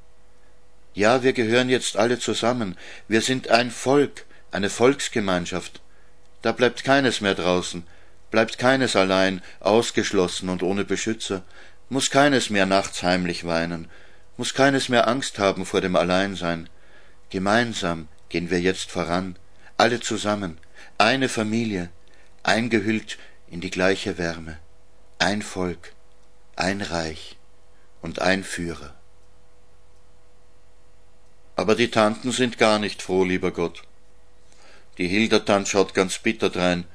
ja, 0.93 1.23
wir 1.23 1.33
gehören 1.33 1.69
jetzt 1.69 1.95
alle 1.95 2.19
zusammen. 2.19 2.77
Wir 3.07 3.21
sind 3.21 3.49
ein 3.49 3.71
Volk, 3.71 4.25
eine 4.51 4.69
Volksgemeinschaft. 4.69 5.81
Da 6.41 6.51
bleibt 6.51 6.83
keines 6.83 7.21
mehr 7.21 7.35
draußen, 7.35 7.83
bleibt 8.29 8.57
keines 8.57 8.95
allein, 8.95 9.41
ausgeschlossen 9.59 10.49
und 10.49 10.63
ohne 10.63 10.83
Beschützer, 10.83 11.43
muss 11.89 12.09
keines 12.09 12.49
mehr 12.49 12.65
nachts 12.65 13.03
heimlich 13.03 13.45
weinen, 13.45 13.89
muss 14.37 14.53
keines 14.53 14.89
mehr 14.89 15.07
Angst 15.07 15.39
haben 15.39 15.65
vor 15.65 15.81
dem 15.81 15.95
Alleinsein. 15.95 16.67
Gemeinsam 17.29 18.07
gehen 18.29 18.49
wir 18.49 18.59
jetzt 18.59 18.91
voran, 18.91 19.37
alle 19.77 19.99
zusammen, 19.99 20.57
eine 20.97 21.29
Familie, 21.29 21.89
eingehüllt 22.43 23.17
in 23.51 23.59
die 23.59 23.69
gleiche 23.69 24.17
Wärme, 24.17 24.57
ein 25.19 25.41
Volk, 25.41 25.93
ein 26.55 26.81
Reich 26.81 27.35
und 28.01 28.19
ein 28.19 28.45
Führer. 28.45 28.95
Aber 31.57 31.75
die 31.75 31.91
Tanten 31.91 32.31
sind 32.31 32.57
gar 32.57 32.79
nicht 32.79 33.01
froh, 33.01 33.25
lieber 33.25 33.51
Gott. 33.51 33.83
Die 34.97 35.09
Hildertant 35.09 35.67
schaut 35.67 35.93
ganz 35.93 36.17
bitter 36.17 36.49
drein, 36.49 36.85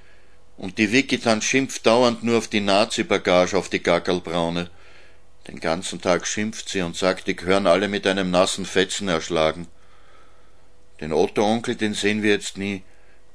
und 0.57 0.79
die 0.79 0.91
Wikitant 0.93 1.45
schimpft 1.45 1.85
dauernd 1.85 2.25
nur 2.25 2.39
auf 2.39 2.49
die 2.49 2.63
Nazi-Bagage, 2.63 3.59
auf 3.59 3.69
die 3.69 3.83
Gackerlbraune. 3.83 4.71
Den 5.49 5.61
ganzen 5.61 6.01
Tag 6.01 6.27
schimpft 6.27 6.71
sie 6.71 6.81
und 6.81 6.97
sagt, 6.97 7.27
die 7.27 7.37
gehören 7.37 7.67
alle 7.67 7.89
mit 7.89 8.07
einem 8.07 8.31
nassen 8.31 8.65
Fetzen 8.65 9.09
erschlagen. 9.09 9.69
Den 11.03 11.13
Otto-Onkel, 11.13 11.77
den 11.77 11.93
sehen 11.93 12.23
wir 12.23 12.31
jetzt 12.31 12.57
nie, 12.57 12.83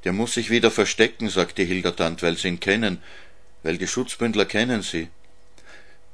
der 0.04 0.14
muss 0.14 0.34
sich 0.34 0.50
wieder 0.50 0.72
verstecken, 0.72 1.30
sagt 1.30 1.58
die 1.58 1.66
Hildertant, 1.66 2.24
weil 2.24 2.38
sie 2.38 2.48
ihn 2.48 2.60
kennen, 2.60 3.02
weil 3.64 3.78
die 3.78 3.88
Schutzbündler 3.88 4.46
kennen 4.46 4.82
sie. 4.82 5.10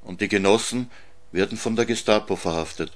Und 0.04 0.22
die 0.22 0.28
Genossen 0.28 0.92
werden 1.32 1.58
von 1.58 1.76
der 1.76 1.86
Gestapo 1.86 2.36
verhaftet. 2.36 2.92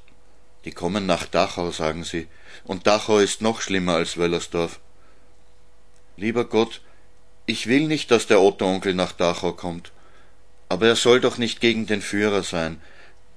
Die 0.65 0.71
kommen 0.71 1.05
nach 1.05 1.25
Dachau, 1.25 1.71
sagen 1.71 2.03
sie, 2.03 2.27
und 2.63 2.88
Dachau 2.88 3.19
ist 3.19 3.41
noch 3.41 3.62
schlimmer 3.62 3.95
als 3.95 4.17
Wöllersdorf. 4.17 4.79
Lieber 6.17 6.45
Gott, 6.45 6.81
ich 7.45 7.67
will 7.67 7.88
nicht, 7.88 8.12
dass 8.12 8.27
der 8.27 8.41
Otto-Onkel 8.41 8.93
nach 8.93 9.12
Dachau 9.12 9.53
kommt, 9.53 9.91
aber 10.69 10.88
er 10.88 10.95
soll 10.95 11.19
doch 11.19 11.38
nicht 11.38 11.62
gegen 11.62 11.88
den 11.88 12.01
Führer 12.01 12.43
sein. 12.43 12.81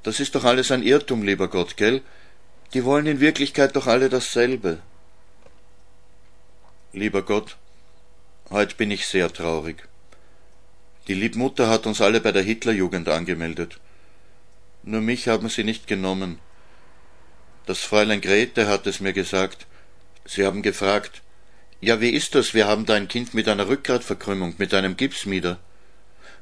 Das 0.02 0.20
ist 0.20 0.34
doch 0.34 0.44
alles 0.44 0.70
ein 0.70 0.82
Irrtum, 0.82 1.23
lieber 1.23 1.49
Gott, 1.49 1.76
gell? 1.76 2.02
Die 2.75 2.84
wollen 2.84 3.06
in 3.06 3.20
Wirklichkeit 3.20 3.75
doch 3.75 3.87
alle 3.87 4.08
dasselbe. 4.08 4.80
Lieber 6.96 7.22
Gott, 7.22 7.56
heut 8.50 8.76
bin 8.76 8.92
ich 8.92 9.08
sehr 9.08 9.32
traurig. 9.32 9.88
Die 11.08 11.14
Liebmutter 11.14 11.68
hat 11.68 11.86
uns 11.86 12.00
alle 12.00 12.20
bei 12.20 12.30
der 12.30 12.44
Hitlerjugend 12.44 13.08
angemeldet. 13.08 13.80
Nur 14.84 15.00
mich 15.00 15.26
haben 15.26 15.48
sie 15.48 15.64
nicht 15.64 15.88
genommen. 15.88 16.38
Das 17.66 17.80
Fräulein 17.80 18.20
Grete 18.20 18.68
hat 18.68 18.86
es 18.86 19.00
mir 19.00 19.12
gesagt. 19.12 19.66
Sie 20.24 20.46
haben 20.46 20.62
gefragt, 20.62 21.22
ja, 21.80 22.00
wie 22.00 22.10
ist 22.10 22.36
das? 22.36 22.54
Wir 22.54 22.68
haben 22.68 22.86
da 22.86 22.94
ein 22.94 23.08
Kind 23.08 23.34
mit 23.34 23.48
einer 23.48 23.66
Rückgratverkrümmung, 23.66 24.54
mit 24.58 24.72
einem 24.72 24.96
Gipsmieder. 24.96 25.58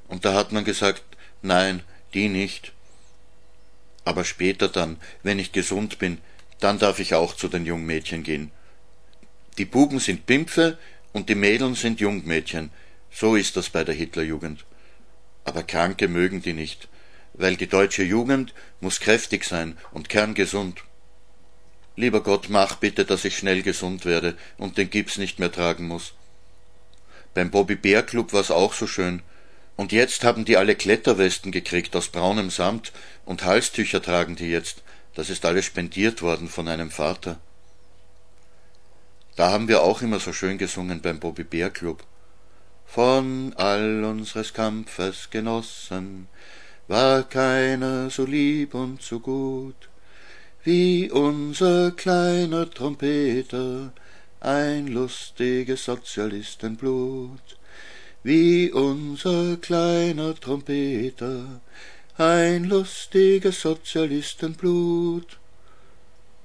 Und 0.07 0.27
da 0.27 0.35
hat 0.35 0.53
man 0.53 0.65
gesagt, 0.65 1.03
nein, 1.41 1.83
die 2.13 2.29
nicht. 2.29 2.73
Aber 4.05 4.27
später 4.27 4.69
dann, 4.69 4.99
wenn 5.23 5.39
ich 5.39 5.53
gesund 5.53 5.99
bin, 5.99 6.19
dann 6.61 6.79
darf 6.79 6.99
ich 6.99 7.15
auch 7.15 7.35
zu 7.35 7.49
den 7.49 7.65
Jungmädchen 7.65 8.23
gehen. 8.23 8.51
Die 9.59 9.67
Buben 9.67 9.99
sind 9.99 10.27
Pimpfe 10.27 10.79
und 11.13 11.29
die 11.29 11.35
Mädeln 11.35 11.75
sind 11.75 12.01
Jungmädchen. 12.01 12.71
So 13.11 13.37
ist 13.37 13.57
das 13.57 13.69
bei 13.69 13.85
der 13.85 13.95
Hitlerjugend. 13.95 14.65
Aber 15.45 15.63
Kranke 15.63 16.09
mögen 16.09 16.41
die 16.41 16.55
nicht, 16.55 16.89
weil 17.35 17.57
die 17.57 17.67
deutsche 17.67 18.03
Jugend 18.03 18.55
muss 18.81 19.01
kräftig 19.01 19.45
sein 19.45 19.77
und 19.91 20.09
kerngesund. 20.09 20.83
Lieber 21.97 22.23
Gott, 22.23 22.49
mach 22.49 22.77
bitte, 22.77 23.05
dass 23.05 23.27
ich 23.27 23.37
schnell 23.37 23.63
gesund 23.63 24.07
werde 24.07 24.37
und 24.57 24.79
den 24.79 24.89
Gips 24.89 25.19
nicht 25.19 25.39
mehr 25.39 25.53
tragen 25.53 25.87
muss. 25.87 26.15
Beim 27.35 27.51
Bobby 27.51 27.77
Bär 27.77 28.03
Club 28.03 28.33
war's 28.33 28.51
auch 28.51 28.73
so 28.73 28.87
schön. 28.87 29.23
Und 29.77 29.93
jetzt 29.93 30.25
haben 30.25 30.45
die 30.45 30.57
alle 30.57 30.75
Kletterwesten 30.75 31.53
gekriegt 31.53 31.95
aus 31.97 32.09
braunem 32.09 32.51
Samt 32.51 32.93
und 33.27 33.45
Halstücher 33.45 34.01
tragen 34.01 34.37
die 34.37 34.51
jetzt. 34.51 34.83
Das 35.15 35.29
ist 35.29 35.45
alles 35.45 35.67
spendiert 35.67 36.23
worden 36.23 36.49
von 36.49 36.69
einem 36.69 36.91
Vater. 36.91 37.41
Da 39.37 39.51
haben 39.51 39.69
wir 39.69 39.83
auch 39.83 40.03
immer 40.03 40.21
so 40.21 40.33
schön 40.33 40.59
gesungen 40.59 41.01
beim 41.01 41.19
Bobby 41.19 41.45
Bär 41.45 41.71
Club. 41.71 42.05
von 42.95 43.55
all 43.57 44.05
unseres 44.05 44.53
Kampfes 44.53 45.31
Genossen, 45.31 46.29
war 46.89 47.23
keiner 47.23 48.11
so 48.11 48.27
lieb 48.27 48.75
und 48.75 49.01
so 49.01 49.19
gut, 49.19 49.89
wie 50.63 51.11
unser 51.11 51.93
kleiner 51.93 52.69
Trompeter, 52.69 53.95
ein 54.41 54.89
lustiges 54.89 55.87
Sozialistenblut, 55.87 57.57
wie 58.23 58.71
unser 58.71 59.57
kleiner 59.57 60.35
Trompeter, 60.35 61.63
ein 62.19 62.65
lustiges 62.65 63.63
Sozialistenblut. 63.63 65.39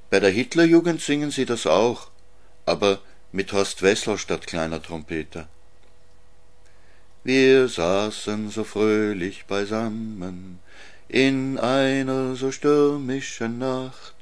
Bei 0.09 0.21
der 0.21 0.31
Hitlerjugend 0.31 1.01
singen 1.01 1.31
sie 1.31 1.45
das 1.45 1.67
auch, 1.67 2.09
aber 2.67 2.99
mit 3.31 3.53
Horst 3.53 3.81
Wessel 3.81 4.17
statt 4.17 4.45
kleiner 4.45 4.81
Trompeter. 4.81 5.47
Wir 7.23 7.67
saßen 7.67 8.49
so 8.49 8.63
fröhlich 8.63 9.45
beisammen 9.45 10.59
in 11.07 11.57
einer 11.57 12.35
so 12.35 12.51
stürmischen 12.51 13.59
Nacht, 13.59 14.15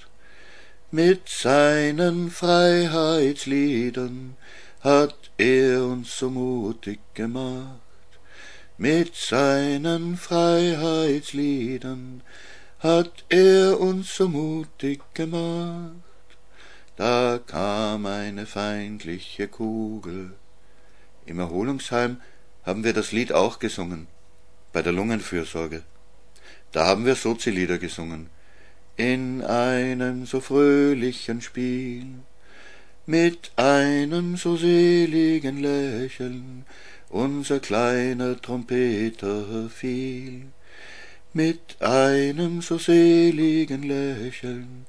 mit 0.91 1.27
seinen 1.27 2.29
Freiheitsliedern 2.31 4.37
hat 4.81 5.31
er 5.37 5.83
uns 5.83 6.17
so 6.17 6.29
mutig 6.29 6.99
gemacht. 7.15 7.81
Mit 8.77 9.15
seinen 9.15 10.15
Freiheitsliedern 10.15 12.21
hat 12.79 13.25
er 13.29 13.79
uns 13.79 14.15
so 14.15 14.29
mutig 14.29 15.01
gemacht. 15.15 16.04
Da 16.95 17.41
kam 17.45 18.05
eine 18.05 18.45
feindliche 18.45 19.49
Kugel. 19.49 20.33
Im 21.25 21.39
Erholungsheim 21.39 22.21
haben 22.63 22.85
wir 22.85 22.93
das 22.93 23.11
Lied 23.11 23.33
auch 23.33 23.59
gesungen, 23.59 24.07
bei 24.71 24.81
der 24.81 24.93
Lungenfürsorge. 24.93 25.83
Da 26.71 26.85
haben 26.85 27.05
wir 27.05 27.15
Sozi-Lieder 27.15 27.79
gesungen. 27.79 28.29
In 28.95 29.41
einem 29.43 30.25
so 30.25 30.39
fröhlichen 30.39 31.41
Spiel, 31.41 32.05
mit 33.05 33.51
einem 33.57 34.37
so 34.37 34.55
seligen 34.55 35.57
Lächeln, 35.57 36.65
unser 37.09 37.59
kleiner 37.59 38.41
Trompeter 38.41 39.69
fiel. 39.69 40.47
Mit 41.33 41.81
einem 41.81 42.61
so 42.61 42.77
seligen 42.77 43.83
Lächeln, 43.83 44.85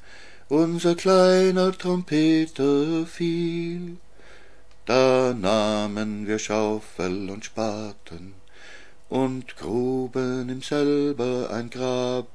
unser 0.49 0.95
kleiner 0.95 1.77
Trompeter 1.77 3.05
fiel. 3.07 3.97
Da 4.85 5.35
nahmen 5.35 6.29
wir 6.29 6.39
Schaufel 6.39 7.31
und 7.31 7.45
Spaten 7.45 8.35
und 9.09 9.57
gruben 9.57 10.49
ihm 10.49 10.63
selber 10.63 11.51
ein 11.51 11.71
Grab. 11.71 12.29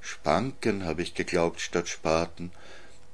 Spanken 0.00 0.86
hab 0.86 0.98
ich 0.98 1.14
geglaubt 1.14 1.60
statt 1.60 1.88
Spaten. 1.88 2.52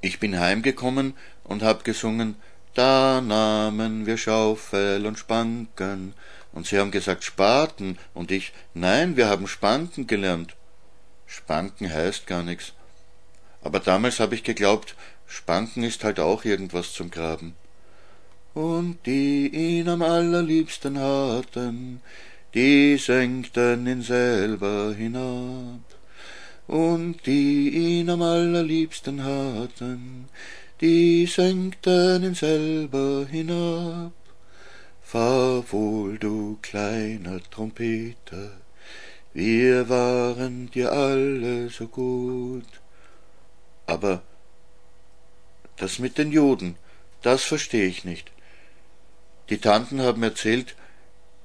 Ich 0.01 0.21
bin 0.21 0.39
heimgekommen 0.39 1.15
und 1.43 1.65
hab 1.65 1.83
gesungen, 1.83 2.37
da 2.75 3.21
nahmen 3.21 4.07
wir 4.07 4.17
Schaufel 4.17 5.05
und 5.07 5.19
Spanken. 5.19 6.15
Und 6.53 6.69
sie 6.69 6.79
haben 6.79 6.93
gesagt 6.93 7.25
Spaten 7.25 7.99
und 8.13 8.31
ich, 8.31 8.53
nein, 8.75 9.17
wir 9.17 9.29
haben 9.29 9.49
Spanken 9.49 10.07
gelernt. 10.07 10.55
Spanken 11.27 11.93
heißt 11.93 12.29
gar 12.29 12.45
nichts. 12.45 12.75
Aber 13.65 13.81
damals 13.81 14.21
hab 14.21 14.33
ich 14.33 14.45
geglaubt, 14.45 14.95
Spanken 15.27 15.83
ist 15.83 16.05
halt 16.05 16.21
auch 16.21 16.45
irgendwas 16.45 16.93
zum 16.93 17.11
Graben 17.11 17.57
und 18.55 18.99
die 19.05 19.49
ihn 19.49 19.89
am 19.89 20.03
allerliebsten 20.03 20.99
hatten, 20.99 22.01
die 22.55 22.97
senkten 22.97 23.87
ihn 23.87 24.03
selber 24.03 24.95
hinab. 24.97 25.81
Und 26.67 27.27
die 27.27 27.69
ihn 27.69 28.09
am 28.09 28.23
allerliebsten 28.23 29.23
hatten, 29.23 30.29
die 30.81 31.27
senkten 31.27 32.23
ihn 32.23 32.35
selber 32.35 33.27
hinab. 33.29 34.13
Fahr 35.03 35.65
wohl, 35.73 36.17
du 36.19 36.59
kleiner 36.63 37.41
Trompeter, 37.51 38.53
wir 39.35 39.89
waren 39.89 40.71
dir 40.71 40.93
alle 40.93 41.69
so 41.69 41.89
gut. 41.89 42.65
Aber 43.87 44.23
das 45.77 45.99
mit 45.99 46.19
den 46.19 46.33
Juden, 46.33 46.77
das 47.23 47.43
versteh 47.45 47.87
ich 47.87 48.05
nicht. 48.05 48.31
Die 49.51 49.59
Tanten 49.59 50.01
haben 50.01 50.23
erzählt, 50.23 50.75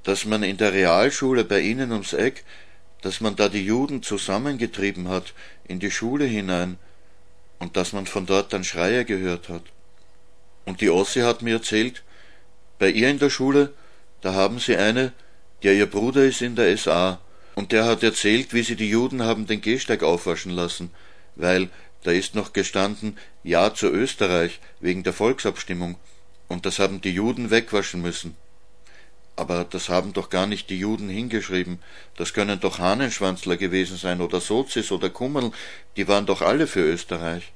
dass 0.04 0.26
man 0.26 0.44
in 0.44 0.58
der 0.58 0.74
Realschule 0.74 1.44
bei 1.44 1.60
ihnen 1.60 1.92
ums 1.92 2.14
Eck, 2.14 2.46
dass 3.02 3.22
man 3.22 3.36
da 3.36 3.50
die 3.50 3.66
Juden 3.66 4.04
zusammengetrieben 4.04 5.10
hat 5.10 5.34
in 5.66 5.80
die 5.80 5.92
Schule 5.92 6.26
hinein 6.26 6.78
und 7.60 7.78
dass 7.78 7.94
man 7.94 8.06
von 8.06 8.26
dort 8.26 8.54
dann 8.54 8.64
Schreie 8.64 9.06
gehört 9.06 9.50
hat. 9.50 9.64
Und 10.66 10.82
die 10.82 10.90
Ossi 10.90 11.22
hat 11.22 11.42
mir 11.42 11.56
erzählt, 11.56 12.04
bei 12.78 12.90
ihr 12.90 13.10
in 13.10 13.20
der 13.20 13.30
Schule, 13.30 13.74
da 14.22 14.34
haben 14.34 14.60
sie 14.60 14.78
eine, 14.78 15.14
der 15.64 15.74
ihr 15.74 15.88
Bruder 15.88 16.24
ist 16.24 16.42
in 16.42 16.56
der 16.56 16.76
SA, 16.78 17.20
und 17.56 17.74
der 17.74 17.86
hat 17.86 18.04
erzählt, 18.04 18.54
wie 18.54 18.64
sie 18.64 18.78
die 18.78 18.90
Juden 18.90 19.24
haben 19.24 19.46
den 19.46 19.60
Gehsteig 19.60 20.04
aufwaschen 20.04 20.52
lassen, 20.52 20.92
weil 21.36 21.70
da 22.04 22.12
ist 22.12 22.36
noch 22.36 22.54
gestanden 22.54 23.18
Ja 23.44 23.74
zu 23.74 23.88
Österreich 23.88 24.60
wegen 24.80 25.04
der 25.04 25.14
Volksabstimmung, 25.14 25.98
und 26.48 26.66
das 26.66 26.80
haben 26.80 27.02
die 27.02 27.14
Juden 27.14 27.52
wegwaschen 27.52 28.02
müssen. 28.02 28.36
Aber 29.36 29.64
das 29.64 29.88
haben 29.88 30.12
doch 30.12 30.30
gar 30.30 30.48
nicht 30.48 30.70
die 30.70 30.80
Juden 30.80 31.08
hingeschrieben. 31.08 31.80
Das 32.18 32.34
können 32.34 32.60
doch 32.60 32.80
Hahnenschwanzler 32.80 33.56
gewesen 33.56 33.96
sein 33.96 34.20
oder 34.20 34.42
Sozis 34.42 34.92
oder 34.92 35.10
Kummerl, 35.10 35.52
die 35.96 36.08
waren 36.10 36.26
doch 36.26 36.42
alle 36.42 36.68
für 36.68 36.82
Österreich. 36.82 37.52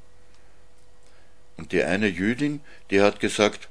Und 1.57 1.71
die 1.71 1.83
eine 1.83 2.07
Jüdin, 2.07 2.61
die 2.89 3.01
hat 3.01 3.19
gesagt, 3.19 3.67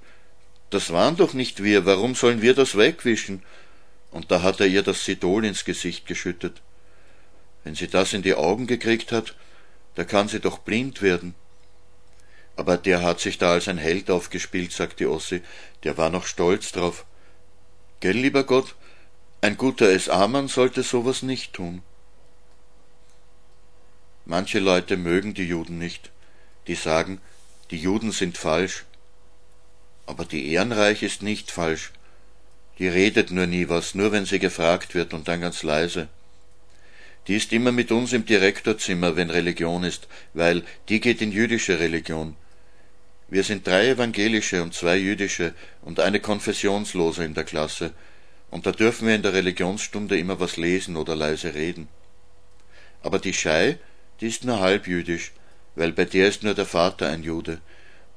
das 0.70 0.92
waren 0.92 1.16
doch 1.16 1.32
nicht 1.32 1.62
wir, 1.62 1.86
warum 1.86 2.14
sollen 2.14 2.42
wir 2.42 2.54
das 2.54 2.76
wegwischen? 2.76 3.42
Und 4.10 4.30
da 4.30 4.42
hat 4.42 4.60
er 4.60 4.66
ihr 4.66 4.82
das 4.82 5.04
Sidol 5.04 5.44
ins 5.44 5.64
Gesicht 5.64 6.06
geschüttet. 6.06 6.60
Wenn 7.64 7.74
sie 7.74 7.88
das 7.88 8.12
in 8.12 8.22
die 8.22 8.34
Augen 8.34 8.66
gekriegt 8.66 9.10
hat, 9.12 9.34
da 9.94 10.04
kann 10.04 10.28
sie 10.28 10.40
doch 10.40 10.58
blind 10.58 11.02
werden. 11.02 11.34
Aber 12.56 12.76
der 12.76 13.02
hat 13.02 13.20
sich 13.20 13.38
da 13.38 13.52
als 13.52 13.68
ein 13.68 13.78
Held 13.78 14.10
aufgespielt, 14.10 14.72
sagt 14.72 15.00
die 15.00 15.06
Ossi. 15.06 15.42
Der 15.84 15.96
war 15.96 16.10
noch 16.10 16.26
stolz 16.26 16.72
drauf. 16.72 17.04
Gell, 18.00 18.16
lieber 18.16 18.44
Gott, 18.44 18.74
ein 19.40 19.56
guter 19.56 19.98
SA-Mann 19.98 20.48
sollte 20.48 20.82
sowas 20.82 21.22
nicht 21.22 21.52
tun. 21.52 21.82
Manche 24.24 24.60
Leute 24.60 24.96
mögen 24.96 25.34
die 25.34 25.46
Juden 25.46 25.78
nicht. 25.78 26.10
Die 26.66 26.74
sagen, 26.74 27.20
die 27.70 27.78
Juden 27.78 28.12
sind 28.12 28.38
falsch. 28.38 28.84
Aber 30.06 30.24
die 30.24 30.52
Ehrenreich 30.52 31.02
ist 31.02 31.22
nicht 31.22 31.50
falsch. 31.50 31.92
Die 32.78 32.88
redet 32.88 33.30
nur 33.30 33.46
nie 33.46 33.68
was, 33.68 33.94
nur 33.94 34.12
wenn 34.12 34.26
sie 34.26 34.38
gefragt 34.38 34.94
wird 34.94 35.14
und 35.14 35.28
dann 35.28 35.40
ganz 35.40 35.62
leise. 35.62 36.08
Die 37.28 37.36
ist 37.36 37.52
immer 37.52 37.72
mit 37.72 37.92
uns 37.92 38.12
im 38.12 38.26
Direktorzimmer, 38.26 39.14
wenn 39.16 39.30
Religion 39.30 39.84
ist, 39.84 40.08
weil 40.34 40.62
die 40.88 41.00
geht 41.00 41.22
in 41.22 41.30
jüdische 41.30 41.78
Religion. 41.78 42.36
Wir 43.28 43.44
sind 43.44 43.66
drei 43.66 43.88
evangelische 43.88 44.62
und 44.62 44.74
zwei 44.74 44.96
jüdische 44.96 45.54
und 45.82 46.00
eine 46.00 46.20
konfessionslose 46.20 47.24
in 47.24 47.34
der 47.34 47.44
Klasse, 47.44 47.92
und 48.50 48.66
da 48.66 48.72
dürfen 48.72 49.06
wir 49.08 49.14
in 49.14 49.22
der 49.22 49.32
Religionsstunde 49.32 50.18
immer 50.18 50.38
was 50.38 50.56
lesen 50.58 50.96
oder 50.96 51.16
leise 51.16 51.54
reden. 51.54 51.88
Aber 53.02 53.18
die 53.18 53.32
Schei, 53.32 53.78
die 54.20 54.26
ist 54.26 54.44
nur 54.44 54.60
halb 54.60 54.86
jüdisch, 54.86 55.32
weil 55.74 55.92
bei 55.92 56.04
der 56.04 56.28
ist 56.28 56.42
nur 56.42 56.54
der 56.54 56.66
Vater 56.66 57.08
ein 57.08 57.22
Jude, 57.22 57.60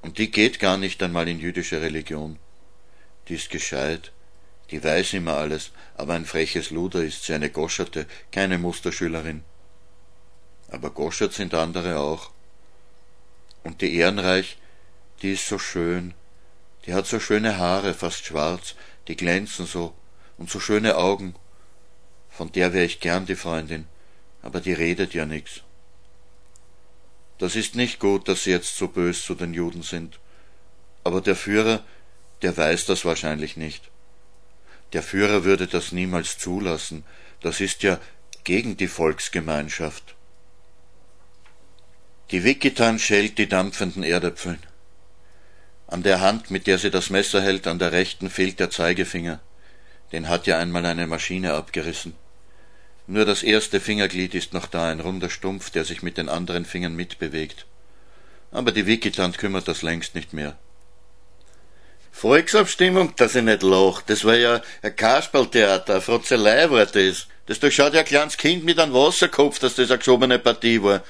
und 0.02 0.18
die 0.18 0.30
geht 0.30 0.60
gar 0.60 0.78
nicht 0.78 1.02
einmal 1.02 1.28
in 1.28 1.40
jüdische 1.40 1.82
Religion. 1.82 2.38
Die 3.28 3.36
ist 3.36 3.50
gescheit, 3.50 4.12
die 4.72 4.84
weiß 4.84 5.14
immer 5.14 5.38
alles, 5.38 5.72
aber 5.96 6.14
ein 6.14 6.26
freches 6.26 6.72
Luder 6.72 7.04
ist 7.04 7.24
sie, 7.24 7.34
eine 7.34 7.50
Goscherte, 7.50 8.08
keine 8.32 8.58
Musterschülerin. 8.58 9.44
Aber 10.70 10.90
Goschert 10.90 11.34
sind 11.34 11.54
andere 11.54 12.00
auch. 12.00 12.32
Und 13.64 13.82
die 13.82 13.96
Ehrenreich, 13.96 14.58
die 15.22 15.34
ist 15.34 15.48
so 15.48 15.60
schön, 15.60 16.14
die 16.86 16.94
hat 16.94 17.06
so 17.08 17.20
schöne 17.20 17.58
Haare, 17.58 17.94
fast 17.94 18.26
schwarz, 18.26 18.76
die 19.08 19.16
glänzen 19.16 19.66
so, 19.66 19.94
und 20.38 20.50
so 20.50 20.60
schöne 20.60 20.98
Augen. 20.98 21.36
Von 22.30 22.52
der 22.52 22.74
wär 22.74 22.84
ich 22.84 23.00
gern 23.00 23.26
die 23.26 23.36
Freundin, 23.36 23.88
aber 24.42 24.62
die 24.62 24.74
redet 24.74 25.14
ja 25.14 25.26
nix. 25.26 25.62
Das 27.38 27.56
ist 27.56 27.76
nicht 27.76 28.00
gut, 28.00 28.28
dass 28.28 28.44
sie 28.44 28.52
jetzt 28.52 28.78
so 28.78 28.88
bös 28.88 29.24
zu 29.24 29.36
den 29.36 29.54
Juden 29.54 29.84
sind. 29.84 30.20
Aber 31.04 31.22
der 31.22 31.36
Führer, 31.36 31.84
der 32.42 32.56
weiß 32.56 32.86
das 32.86 33.06
wahrscheinlich 33.06 33.58
nicht. 33.58 33.90
Der 34.94 35.04
Führer 35.04 35.44
würde 35.44 35.68
das 35.68 35.92
niemals 35.92 36.38
zulassen. 36.38 37.04
Das 37.42 37.62
ist 37.62 37.84
ja 37.84 38.00
gegen 38.44 38.78
die 38.78 38.88
Volksgemeinschaft. 38.88 40.16
Die 42.32 42.44
Wikitan 42.44 42.98
schält 42.98 43.38
die 43.38 43.48
dampfenden 43.48 44.04
Erdäpfeln. 44.04 44.60
An 45.88 46.02
der 46.02 46.22
Hand, 46.22 46.50
mit 46.50 46.66
der 46.66 46.78
sie 46.78 46.90
das 46.90 47.10
Messer 47.10 47.42
hält, 47.42 47.68
an 47.68 47.78
der 47.78 47.92
rechten 47.92 48.30
fehlt 48.30 48.60
der 48.60 48.72
Zeigefinger. 48.72 49.40
Den 50.12 50.30
hat 50.30 50.48
ja 50.48 50.58
einmal 50.58 50.86
eine 50.86 51.08
Maschine 51.08 51.54
abgerissen. 51.54 52.16
Nur 53.08 53.26
das 53.26 53.44
erste 53.44 53.80
Fingerglied 53.80 54.34
ist 54.34 54.54
noch 54.54 54.66
da, 54.66 54.90
ein 54.90 55.00
runder 55.00 55.30
Stumpf, 55.30 55.70
der 55.70 55.86
sich 55.86 56.02
mit 56.02 56.18
den 56.18 56.30
anderen 56.30 56.66
Fingern 56.66 56.96
mitbewegt. 56.96 57.68
Aber 58.52 58.72
die 58.72 58.88
Wikitant 58.88 59.38
kümmert 59.38 59.68
das 59.68 59.84
längst 59.84 60.16
nicht 60.16 60.34
mehr. 60.34 60.58
Volksabstimmung, 62.18 63.14
dass 63.18 63.36
ich 63.36 63.44
nicht 63.44 63.62
lach. 63.62 64.02
Das 64.04 64.24
war 64.24 64.38
ja 64.38 64.62
ein 64.82 64.96
Kasperltheater, 64.96 65.96
ein 65.96 66.02
Frotzelei 66.02 66.72
war 66.72 66.86
das. 66.86 67.28
Das 67.46 67.60
durchschaut 67.60 67.94
ja 67.94 68.00
ein 68.00 68.06
kleines 68.06 68.38
Kind 68.38 68.64
mit 68.64 68.80
einem 68.80 68.94
Wasserkopf, 68.94 69.60
dass 69.60 69.76
das 69.76 69.92
eine 69.92 69.98
geschobene 69.98 70.40
Partie 70.40 70.82
war. 70.82 71.04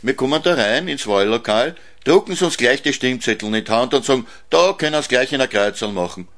Wir 0.00 0.16
kommen 0.16 0.42
da 0.42 0.54
rein 0.54 0.88
ins 0.88 1.06
Wahllokal, 1.06 1.76
drucken 2.02 2.34
sie 2.34 2.46
uns 2.46 2.56
gleich 2.56 2.80
die 2.80 2.94
Stimmzettel 2.94 3.54
in 3.54 3.62
die 3.62 3.70
Hand 3.70 3.92
und 3.92 4.06
sagen, 4.06 4.26
da 4.48 4.72
können 4.72 5.02
sie 5.02 5.08
gleich 5.08 5.34
in 5.34 5.40
der 5.40 5.48
Kreuzerl 5.48 5.92
machen. 5.92 6.28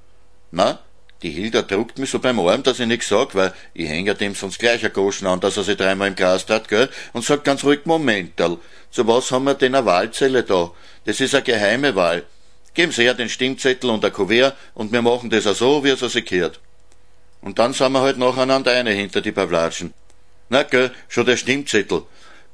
Na, 0.50 0.80
die 1.22 1.30
Hilda 1.30 1.62
druckt 1.62 2.00
mich 2.00 2.10
so 2.10 2.18
beim 2.18 2.40
Arm, 2.40 2.64
dass 2.64 2.80
ich 2.80 2.88
nix 2.88 3.06
sag, 3.06 3.36
weil 3.36 3.54
ich 3.74 3.88
häng 3.88 4.06
ja 4.06 4.14
dem 4.14 4.34
sonst 4.34 4.58
gleich 4.58 4.84
ein 4.84 4.92
Goschen 4.92 5.28
an, 5.28 5.38
dass 5.38 5.56
er 5.56 5.62
sich 5.62 5.76
dreimal 5.76 6.08
im 6.08 6.16
Gras 6.16 6.46
hat, 6.48 6.66
gell, 6.66 6.88
und 7.12 7.24
sagt 7.24 7.44
ganz 7.44 7.62
ruhig, 7.62 7.82
Momental, 7.84 8.58
zu 8.90 9.06
was 9.06 9.30
haben 9.30 9.44
wir 9.44 9.54
denn 9.54 9.76
eine 9.76 9.86
Wahlzelle 9.86 10.42
da? 10.42 10.72
Das 11.04 11.20
ist 11.20 11.32
eine 11.32 11.44
geheime 11.44 11.94
Wahl. 11.94 12.24
Geben 12.74 12.92
Sie 12.92 13.02
her 13.02 13.14
den 13.14 13.28
Stimmzettel 13.28 13.90
und 13.90 14.04
ein 14.04 14.12
Kuvert 14.12 14.56
und 14.74 14.92
wir 14.92 15.02
machen 15.02 15.30
das 15.30 15.46
auch 15.46 15.54
so, 15.54 15.84
wie 15.84 15.90
es 15.90 16.00
sich 16.00 16.24
gehört. 16.24 16.60
Und 17.40 17.58
dann 17.58 17.72
sind 17.72 17.92
wir 17.92 18.00
halt 18.00 18.18
nacheinander 18.18 18.72
eine 18.72 18.92
hinter 18.92 19.20
die 19.20 19.32
Pavlatschen. 19.32 19.94
Na 20.48 20.62
gell, 20.62 20.92
schon 21.08 21.26
der 21.26 21.36
Stimmzettel. 21.36 22.02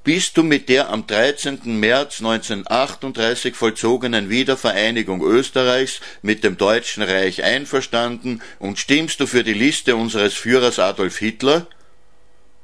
Bist 0.04 0.36
du 0.36 0.44
mit 0.44 0.68
der 0.68 0.90
am 0.90 1.06
13. 1.06 1.80
März 1.80 2.20
1938 2.20 3.56
vollzogenen 3.56 4.30
Wiedervereinigung 4.30 5.20
Österreichs 5.20 6.00
mit 6.22 6.44
dem 6.44 6.56
Deutschen 6.56 7.02
Reich 7.02 7.42
einverstanden 7.42 8.40
und 8.60 8.78
stimmst 8.78 9.18
du 9.18 9.26
für 9.26 9.42
die 9.42 9.52
Liste 9.52 9.96
unseres 9.96 10.34
Führers 10.34 10.78
Adolf 10.78 11.18
Hitler? 11.18 11.66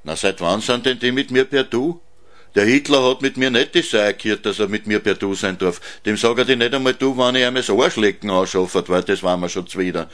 Na, 0.05 0.15
seit 0.15 0.41
wann 0.41 0.61
sind 0.61 0.87
denn 0.87 1.01
die 1.01 1.11
mit 1.11 1.33
mir 1.33 1.45
per 1.45 1.65
Du? 1.65 2.01
Der 2.55 2.67
Hitler 2.67 3.03
hat 3.09 3.23
mit 3.23 3.37
mir 3.37 3.51
nicht 3.51 3.75
das 3.75 3.93
erklärt, 3.95 4.45
dass 4.45 4.59
er 4.59 4.69
mit 4.69 4.87
mir 4.87 5.01
per 5.01 5.15
Du 5.15 5.35
sein 5.35 5.57
darf. 5.57 5.81
Dem 6.05 6.17
sag 6.17 6.37
er 6.39 6.45
dir 6.45 6.57
nicht 6.57 6.75
einmal 6.75 6.95
du, 6.95 7.17
wann 7.17 7.35
ich 7.35 7.47
ihm 7.47 7.55
das 7.55 7.71
Arschlecken 7.71 8.31
anschaffert, 8.31 8.89
weil 8.91 9.03
das 9.03 9.23
war 9.23 9.37
mir 9.39 9.49
schon 9.49 9.67
zuwider. 9.67 10.09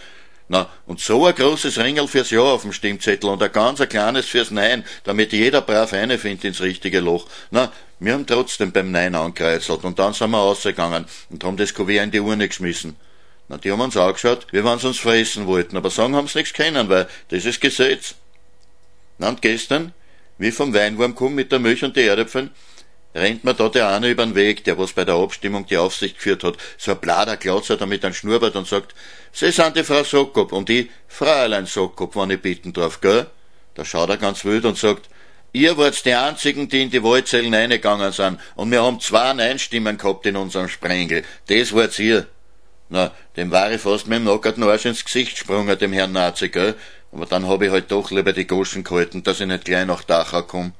Na, 0.51 0.71
und 0.87 0.99
so 1.01 1.27
ein 1.27 1.35
großes 1.35 1.79
Ringel 1.79 2.09
fürs 2.09 2.31
Ja 2.31 2.41
auf 2.41 2.63
dem 2.63 2.73
Stimmzettel 2.73 3.29
und 3.29 3.43
ein 3.43 3.53
ganz 3.53 3.83
ein 3.83 3.89
kleines 3.89 4.27
fürs 4.27 4.51
Nein, 4.51 4.85
damit 5.05 5.33
jeder 5.33 5.61
brav 5.61 5.93
eine 5.93 6.17
findet 6.17 6.45
ins 6.45 6.63
richtige 6.63 7.01
Loch. 7.01 7.27
Na, 7.51 7.71
wir 7.99 8.15
haben 8.15 8.27
trotzdem 8.27 8.73
beim 8.73 8.91
Nein 8.91 9.15
angekreuzelt 9.15 9.85
und 9.85 9.99
dann 9.99 10.15
sind 10.15 10.31
wir 10.31 10.39
rausgegangen 10.39 11.05
und 11.29 11.45
haben 11.45 11.59
das 11.59 11.75
Kuvert 11.75 12.05
in 12.05 12.11
die 12.13 12.21
Urne 12.21 12.49
geschmissen. 12.49 12.97
Na, 13.49 13.59
die 13.59 13.71
haben 13.71 13.81
uns 13.81 13.97
angeschaut, 13.97 14.47
wie 14.51 14.65
wenn 14.65 14.79
sie 14.79 14.87
uns 14.87 14.99
fressen 14.99 15.47
wollten, 15.47 15.77
aber 15.77 15.91
sagen 15.91 16.17
haben 16.17 16.29
sie 16.29 16.39
nichts 16.39 16.55
kennen, 16.55 16.89
weil 16.89 17.09
das 17.29 17.45
ist 17.45 17.61
Gesetz. 17.61 18.15
Na, 19.19 19.29
und 19.29 19.43
gestern 19.43 19.93
wie 20.39 20.51
vom 20.51 20.73
Weinwurm 20.73 21.15
kommt 21.15 21.35
mit 21.35 21.53
der 21.53 21.59
Milch 21.59 21.85
und 21.85 21.97
die 21.97 22.03
Erdäpfeln, 22.03 22.51
rennt 23.15 23.45
mir 23.45 23.55
da 23.55 23.69
der 23.69 23.89
eine 23.89 24.09
übern 24.09 24.35
Weg, 24.35 24.65
der 24.65 24.79
was 24.79 24.93
bei 24.93 25.05
der 25.05 25.17
Abstimmung 25.17 25.67
die 25.67 25.77
Aufsicht 25.77 26.17
geführt 26.17 26.45
hat, 26.45 26.57
so 26.77 26.93
ein 26.93 26.99
blader 26.99 27.37
Klautzer 27.37 27.77
damit 27.77 28.05
ein 28.05 28.15
Schnurrbart 28.15 28.57
und 28.57 28.67
sagt, 28.67 28.95
Sie 29.33 29.51
sind 29.51 29.77
die 29.77 29.85
Frau 29.85 30.05
Sokop 30.05 30.53
und 30.53 30.71
ich, 30.71 30.91
Fräulein 31.07 31.67
Sokop, 31.67 32.17
wenn 32.17 32.31
ich 32.31 32.41
bitten 32.41 32.73
darf, 32.73 33.01
gell? 33.01 33.27
Da 33.75 33.85
schaut 33.85 34.11
er 34.11 34.17
ganz 34.17 34.45
wild 34.45 34.65
und 34.65 34.79
sagt, 34.79 35.09
Ihr 35.53 35.79
wart 35.79 36.05
die 36.05 36.13
einzigen, 36.13 36.69
die 36.69 36.83
in 36.83 36.91
die 36.91 37.03
Wahlzellen 37.03 37.55
eingegangen 37.55 38.13
sind, 38.13 38.39
und 38.55 38.71
wir 38.71 38.83
haben 38.83 39.01
zwei 39.01 39.33
Nein-Stimmen 39.33 39.97
gehabt 39.97 40.27
in 40.27 40.37
unserem 40.37 40.69
Sprengel. 40.69 41.25
Das 41.47 41.75
wart 41.75 41.99
ihr. 41.99 42.27
Na, 42.91 43.13
dem 43.37 43.51
war 43.51 43.71
ich 43.71 43.81
fast 43.81 44.07
mit 44.07 44.19
dem 44.19 44.25
nackerten 44.25 44.63
Arsch 44.63 44.87
ins 44.87 45.05
Gesicht 45.05 45.33
gesprungen, 45.33 45.79
dem 45.79 45.93
Herrn 45.93 46.13
Nazi, 46.13 46.49
gell? 46.49 46.75
Aber 47.13 47.27
dann 47.27 47.49
hab 47.49 47.63
ich 47.63 47.71
halt 47.71 47.91
doch 47.91 48.11
lieber 48.11 48.33
die 48.33 48.47
Goschen 48.47 48.85
gehalten, 48.85 49.23
dass 49.23 49.41
ich 49.41 49.47
nicht 49.47 49.65
gleich 49.65 49.87
nach 49.87 50.05
Dachau 50.05 50.43
komm. 50.43 50.73